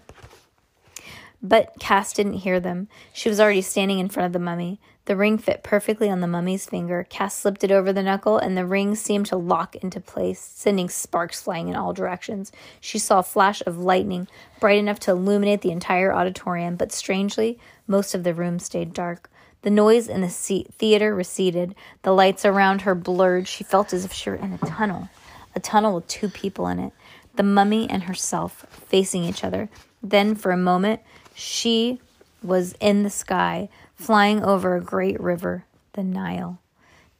But 1.41 1.73
Cass 1.79 2.13
didn't 2.13 2.33
hear 2.33 2.59
them. 2.59 2.87
She 3.13 3.29
was 3.29 3.39
already 3.39 3.61
standing 3.61 3.99
in 3.99 4.09
front 4.09 4.27
of 4.27 4.33
the 4.33 4.39
mummy. 4.39 4.79
The 5.05 5.17
ring 5.17 5.37
fit 5.37 5.63
perfectly 5.63 6.09
on 6.09 6.21
the 6.21 6.27
mummy's 6.27 6.65
finger. 6.65 7.05
Cass 7.09 7.35
slipped 7.35 7.63
it 7.63 7.71
over 7.71 7.91
the 7.91 8.03
knuckle, 8.03 8.37
and 8.37 8.57
the 8.57 8.65
ring 8.65 8.95
seemed 8.95 9.25
to 9.27 9.35
lock 9.35 9.75
into 9.75 9.99
place, 9.99 10.39
sending 10.39 10.87
sparks 10.87 11.41
flying 11.41 11.67
in 11.67 11.75
all 11.75 11.91
directions. 11.91 12.53
She 12.79 12.97
saw 12.99 13.19
a 13.19 13.23
flash 13.23 13.61
of 13.65 13.77
lightning, 13.77 14.29
bright 14.61 14.79
enough 14.79 14.99
to 15.01 15.11
illuminate 15.11 15.61
the 15.61 15.71
entire 15.71 16.13
auditorium, 16.13 16.77
but 16.77 16.93
strangely, 16.93 17.59
most 17.85 18.15
of 18.15 18.23
the 18.23 18.33
room 18.33 18.59
stayed 18.59 18.93
dark. 18.93 19.29
The 19.63 19.69
noise 19.69 20.07
in 20.07 20.21
the 20.21 20.29
theater 20.29 21.13
receded. 21.13 21.75
The 22.03 22.13
lights 22.13 22.45
around 22.45 22.81
her 22.81 22.95
blurred. 22.95 23.47
She 23.47 23.63
felt 23.63 23.93
as 23.93 24.05
if 24.05 24.13
she 24.13 24.29
were 24.29 24.35
in 24.37 24.53
a 24.53 24.57
tunnel, 24.57 25.09
a 25.55 25.59
tunnel 25.59 25.95
with 25.95 26.07
two 26.07 26.29
people 26.29 26.67
in 26.67 26.79
it 26.79 26.93
the 27.35 27.43
mummy 27.43 27.89
and 27.89 28.03
herself 28.03 28.65
facing 28.69 29.23
each 29.23 29.43
other. 29.43 29.69
Then, 30.01 30.35
for 30.35 30.51
a 30.51 30.57
moment, 30.57 31.01
she 31.33 31.99
was 32.43 32.75
in 32.79 33.03
the 33.03 33.09
sky, 33.09 33.69
flying 33.95 34.43
over 34.43 34.75
a 34.75 34.81
great 34.81 35.19
river, 35.19 35.65
the 35.93 36.03
Nile. 36.03 36.59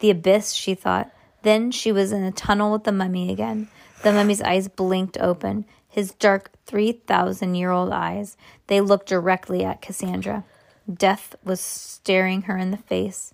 The 0.00 0.10
ibis, 0.10 0.52
she 0.52 0.74
thought. 0.74 1.10
Then 1.42 1.70
she 1.70 1.92
was 1.92 2.12
in 2.12 2.22
a 2.22 2.32
tunnel 2.32 2.72
with 2.72 2.84
the 2.84 2.92
mummy 2.92 3.30
again. 3.30 3.68
The 4.02 4.12
mummy's 4.12 4.42
eyes 4.42 4.68
blinked 4.68 5.18
open, 5.18 5.64
his 5.88 6.12
dark 6.12 6.50
3,000 6.66 7.54
year 7.54 7.70
old 7.70 7.92
eyes. 7.92 8.36
They 8.66 8.80
looked 8.80 9.08
directly 9.08 9.64
at 9.64 9.80
Cassandra. 9.80 10.44
Death 10.92 11.36
was 11.44 11.60
staring 11.60 12.42
her 12.42 12.56
in 12.56 12.70
the 12.70 12.76
face. 12.76 13.32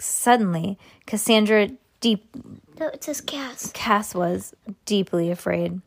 Suddenly, 0.00 0.78
Cassandra 1.06 1.70
deep 2.00 2.24
No, 2.78 2.86
it 2.88 3.02
says 3.02 3.20
Cass. 3.20 3.70
Cass 3.72 4.14
was 4.14 4.54
deeply 4.84 5.30
afraid. 5.30 5.80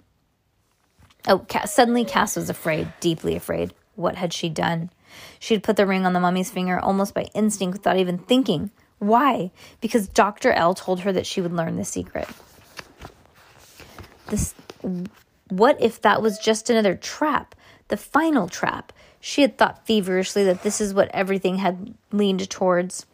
Oh, 1.27 1.39
Cass, 1.39 1.73
suddenly 1.73 2.03
Cass 2.03 2.35
was 2.35 2.49
afraid, 2.49 2.91
deeply 2.99 3.35
afraid. 3.35 3.73
What 3.95 4.15
had 4.15 4.33
she 4.33 4.49
done? 4.49 4.89
She 5.39 5.53
had 5.53 5.63
put 5.63 5.75
the 5.75 5.85
ring 5.85 6.05
on 6.05 6.13
the 6.13 6.19
mummy's 6.19 6.51
finger 6.51 6.79
almost 6.79 7.13
by 7.13 7.23
instinct 7.33 7.77
without 7.77 7.97
even 7.97 8.17
thinking. 8.17 8.71
Why? 8.99 9.51
Because 9.79 10.07
Dr. 10.07 10.51
L 10.51 10.73
told 10.73 11.01
her 11.01 11.11
that 11.11 11.25
she 11.25 11.41
would 11.41 11.53
learn 11.53 11.77
the 11.77 11.85
secret. 11.85 12.27
This 14.27 14.53
what 15.49 15.81
if 15.81 16.01
that 16.01 16.21
was 16.21 16.39
just 16.39 16.69
another 16.69 16.95
trap, 16.95 17.55
the 17.89 17.97
final 17.97 18.47
trap? 18.47 18.93
She 19.19 19.41
had 19.41 19.57
thought 19.57 19.85
feverishly 19.85 20.43
that 20.45 20.63
this 20.63 20.79
is 20.79 20.93
what 20.93 21.09
everything 21.13 21.57
had 21.57 21.93
leaned 22.11 22.49
towards. 22.49 23.05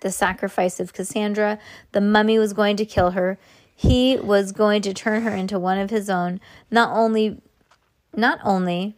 The 0.00 0.12
sacrifice 0.12 0.78
of 0.78 0.92
Cassandra, 0.92 1.58
the 1.92 2.00
mummy 2.00 2.38
was 2.38 2.52
going 2.52 2.76
to 2.76 2.84
kill 2.84 3.12
her. 3.12 3.38
He 3.74 4.16
was 4.18 4.52
going 4.52 4.82
to 4.82 4.92
turn 4.94 5.22
her 5.22 5.34
into 5.34 5.58
one 5.58 5.78
of 5.78 5.90
his 5.90 6.10
own, 6.10 6.40
not 6.70 6.90
only 6.92 7.40
not 8.14 8.38
only 8.44 8.96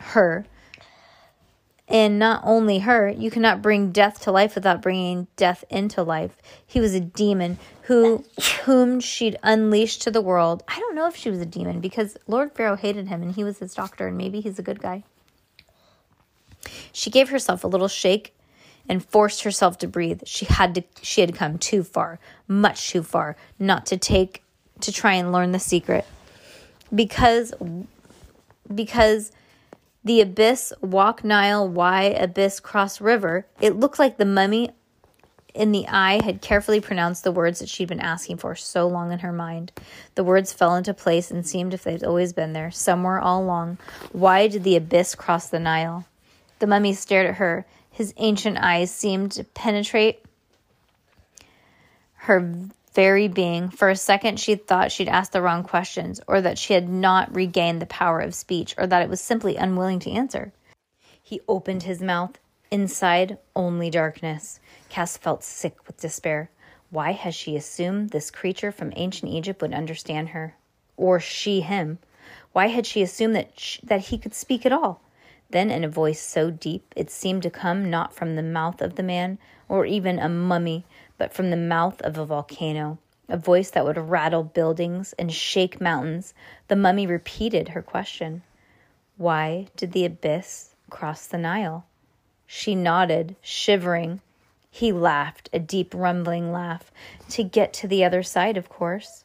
her 0.00 0.46
and 1.86 2.18
not 2.18 2.40
only 2.44 2.78
her, 2.80 3.10
you 3.10 3.30
cannot 3.30 3.60
bring 3.60 3.92
death 3.92 4.22
to 4.22 4.32
life 4.32 4.54
without 4.54 4.80
bringing 4.80 5.26
death 5.36 5.64
into 5.68 6.02
life. 6.02 6.36
He 6.66 6.80
was 6.80 6.94
a 6.94 7.00
demon 7.00 7.58
who 7.82 8.24
whom 8.64 9.00
she'd 9.00 9.38
unleashed 9.42 10.02
to 10.02 10.10
the 10.10 10.22
world. 10.22 10.62
I 10.66 10.78
don't 10.78 10.94
know 10.94 11.06
if 11.06 11.16
she 11.16 11.28
was 11.28 11.40
a 11.40 11.46
demon 11.46 11.80
because 11.80 12.16
Lord 12.26 12.52
Pharaoh 12.52 12.76
hated 12.76 13.08
him 13.08 13.22
and 13.22 13.34
he 13.34 13.44
was 13.44 13.58
his 13.58 13.74
doctor 13.74 14.06
and 14.06 14.16
maybe 14.16 14.40
he's 14.40 14.58
a 14.58 14.62
good 14.62 14.80
guy. 14.80 15.04
She 16.92 17.10
gave 17.10 17.28
herself 17.28 17.64
a 17.64 17.68
little 17.68 17.88
shake 17.88 18.34
and 18.88 19.04
forced 19.04 19.42
herself 19.42 19.76
to 19.78 19.86
breathe. 19.86 20.22
She 20.24 20.46
had 20.46 20.74
to 20.76 20.84
she 21.02 21.20
had 21.20 21.34
come 21.34 21.58
too 21.58 21.82
far, 21.82 22.18
much 22.48 22.88
too 22.88 23.02
far, 23.02 23.36
not 23.58 23.84
to 23.86 23.98
take 23.98 24.42
to 24.80 24.90
try 24.90 25.12
and 25.12 25.32
learn 25.32 25.52
the 25.52 25.58
secret. 25.58 26.06
Because 26.94 27.52
because 28.74 29.32
the 30.04 30.20
ibis 30.20 30.72
walk 30.80 31.24
Nile, 31.24 31.66
Y 31.66 32.16
ibis 32.20 32.60
cross 32.60 33.00
river, 33.00 33.46
it 33.60 33.76
looked 33.76 33.98
like 33.98 34.18
the 34.18 34.24
mummy 34.24 34.70
in 35.54 35.70
the 35.70 35.86
eye 35.88 36.20
had 36.22 36.42
carefully 36.42 36.80
pronounced 36.80 37.22
the 37.22 37.32
words 37.32 37.60
that 37.60 37.68
she'd 37.68 37.88
been 37.88 38.00
asking 38.00 38.36
for 38.36 38.54
so 38.56 38.86
long 38.88 39.12
in 39.12 39.20
her 39.20 39.32
mind. 39.32 39.72
The 40.16 40.24
words 40.24 40.52
fell 40.52 40.74
into 40.74 40.92
place 40.92 41.30
and 41.30 41.46
seemed 41.46 41.72
if 41.72 41.84
they'd 41.84 42.02
always 42.02 42.32
been 42.32 42.52
there, 42.52 42.72
somewhere 42.72 43.20
all 43.20 43.42
along. 43.42 43.78
Why 44.12 44.48
did 44.48 44.64
the 44.64 44.76
abyss 44.76 45.14
cross 45.14 45.48
the 45.48 45.60
Nile? 45.60 46.06
The 46.58 46.66
mummy 46.66 46.92
stared 46.92 47.26
at 47.26 47.36
her. 47.36 47.64
His 47.90 48.12
ancient 48.16 48.58
eyes 48.58 48.92
seemed 48.92 49.32
to 49.32 49.44
penetrate 49.44 50.24
her 52.14 52.68
very 52.94 53.28
being. 53.28 53.68
For 53.70 53.90
a 53.90 53.96
second, 53.96 54.38
she 54.38 54.54
thought 54.54 54.92
she'd 54.92 55.08
asked 55.08 55.32
the 55.32 55.42
wrong 55.42 55.64
questions, 55.64 56.20
or 56.26 56.40
that 56.40 56.58
she 56.58 56.74
had 56.74 56.88
not 56.88 57.34
regained 57.34 57.82
the 57.82 57.86
power 57.86 58.20
of 58.20 58.34
speech, 58.34 58.74
or 58.78 58.86
that 58.86 59.02
it 59.02 59.08
was 59.08 59.20
simply 59.20 59.56
unwilling 59.56 59.98
to 60.00 60.10
answer. 60.10 60.52
He 61.22 61.40
opened 61.48 61.82
his 61.82 62.00
mouth. 62.00 62.38
Inside, 62.70 63.38
only 63.54 63.90
darkness. 63.90 64.60
Cass 64.88 65.16
felt 65.16 65.44
sick 65.44 65.86
with 65.86 66.00
despair. 66.00 66.50
Why 66.90 67.12
had 67.12 67.34
she 67.34 67.56
assumed 67.56 68.10
this 68.10 68.30
creature 68.30 68.70
from 68.70 68.92
ancient 68.94 69.32
Egypt 69.32 69.60
would 69.60 69.74
understand 69.74 70.30
her? 70.30 70.56
Or 70.96 71.18
she 71.18 71.60
him? 71.60 71.98
Why 72.52 72.68
had 72.68 72.86
she 72.86 73.02
assumed 73.02 73.34
that, 73.34 73.58
sh- 73.58 73.80
that 73.82 74.00
he 74.02 74.18
could 74.18 74.34
speak 74.34 74.64
at 74.64 74.72
all? 74.72 75.02
Then, 75.50 75.70
in 75.70 75.84
a 75.84 75.88
voice 75.88 76.20
so 76.20 76.50
deep 76.50 76.92
it 76.96 77.10
seemed 77.10 77.42
to 77.42 77.50
come 77.50 77.90
not 77.90 78.14
from 78.14 78.36
the 78.36 78.42
mouth 78.42 78.80
of 78.80 78.94
the 78.94 79.02
man, 79.02 79.38
or 79.74 79.84
even 79.84 80.20
a 80.20 80.28
mummy, 80.28 80.84
but 81.18 81.32
from 81.32 81.50
the 81.50 81.56
mouth 81.56 82.00
of 82.02 82.16
a 82.16 82.24
volcano, 82.24 82.96
a 83.28 83.36
voice 83.36 83.70
that 83.70 83.84
would 83.84 83.98
rattle 83.98 84.44
buildings 84.44 85.12
and 85.18 85.32
shake 85.32 85.80
mountains, 85.80 86.32
the 86.68 86.76
mummy 86.76 87.08
repeated 87.08 87.70
her 87.70 87.82
question 87.82 88.44
Why 89.16 89.66
did 89.74 89.90
the 89.90 90.04
ibis 90.04 90.76
cross 90.90 91.26
the 91.26 91.38
Nile? 91.38 91.86
She 92.46 92.76
nodded, 92.76 93.34
shivering. 93.42 94.20
He 94.70 94.92
laughed, 94.92 95.50
a 95.52 95.58
deep, 95.58 95.92
rumbling 95.92 96.52
laugh. 96.52 96.92
To 97.30 97.42
get 97.42 97.72
to 97.72 97.88
the 97.88 98.04
other 98.04 98.22
side, 98.22 98.56
of 98.56 98.68
course. 98.68 99.24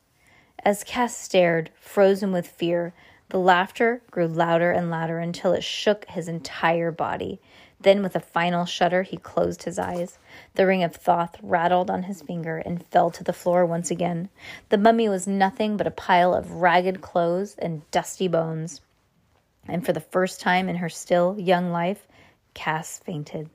As 0.66 0.84
Cass 0.84 1.16
stared, 1.16 1.70
frozen 1.80 2.32
with 2.32 2.48
fear, 2.48 2.92
the 3.30 3.38
laughter 3.38 4.02
grew 4.10 4.28
louder 4.28 4.72
and 4.72 4.90
louder 4.90 5.20
until 5.20 5.54
it 5.54 5.64
shook 5.64 6.06
his 6.06 6.28
entire 6.28 6.92
body. 6.92 7.40
Then, 7.82 8.04
with 8.04 8.16
a 8.16 8.20
final 8.20 8.66
shudder, 8.66 9.04
he 9.04 9.18
closed 9.18 9.64
his 9.64 9.80
eyes. 9.80 10.20
The 10.56 10.66
ring 10.66 10.84
of 10.84 10.96
Thoth 10.96 11.38
rattled 11.42 11.90
on 11.90 12.04
his 12.04 12.22
finger 12.22 12.58
and 12.58 12.86
fell 12.88 13.10
to 13.12 13.24
the 13.24 13.34
floor 13.34 13.66
once 13.66 13.90
again. 13.90 14.30
The 14.68 14.78
mummy 14.78 15.08
was 15.08 15.28
nothing 15.28 15.78
but 15.78 15.88
a 15.88 15.92
pile 15.92 16.34
of 16.34 16.52
ragged 16.52 17.02
clothes 17.02 17.56
and 17.58 17.90
dusty 17.92 18.28
bones. 18.28 18.82
And 19.68 19.86
for 19.86 19.94
the 19.94 20.02
first 20.02 20.42
time 20.42 20.68
in 20.68 20.78
her 20.78 20.90
still 20.90 21.36
young 21.40 21.72
life, 21.72 22.06
Cass 22.54 23.00
fainted. 23.00 23.50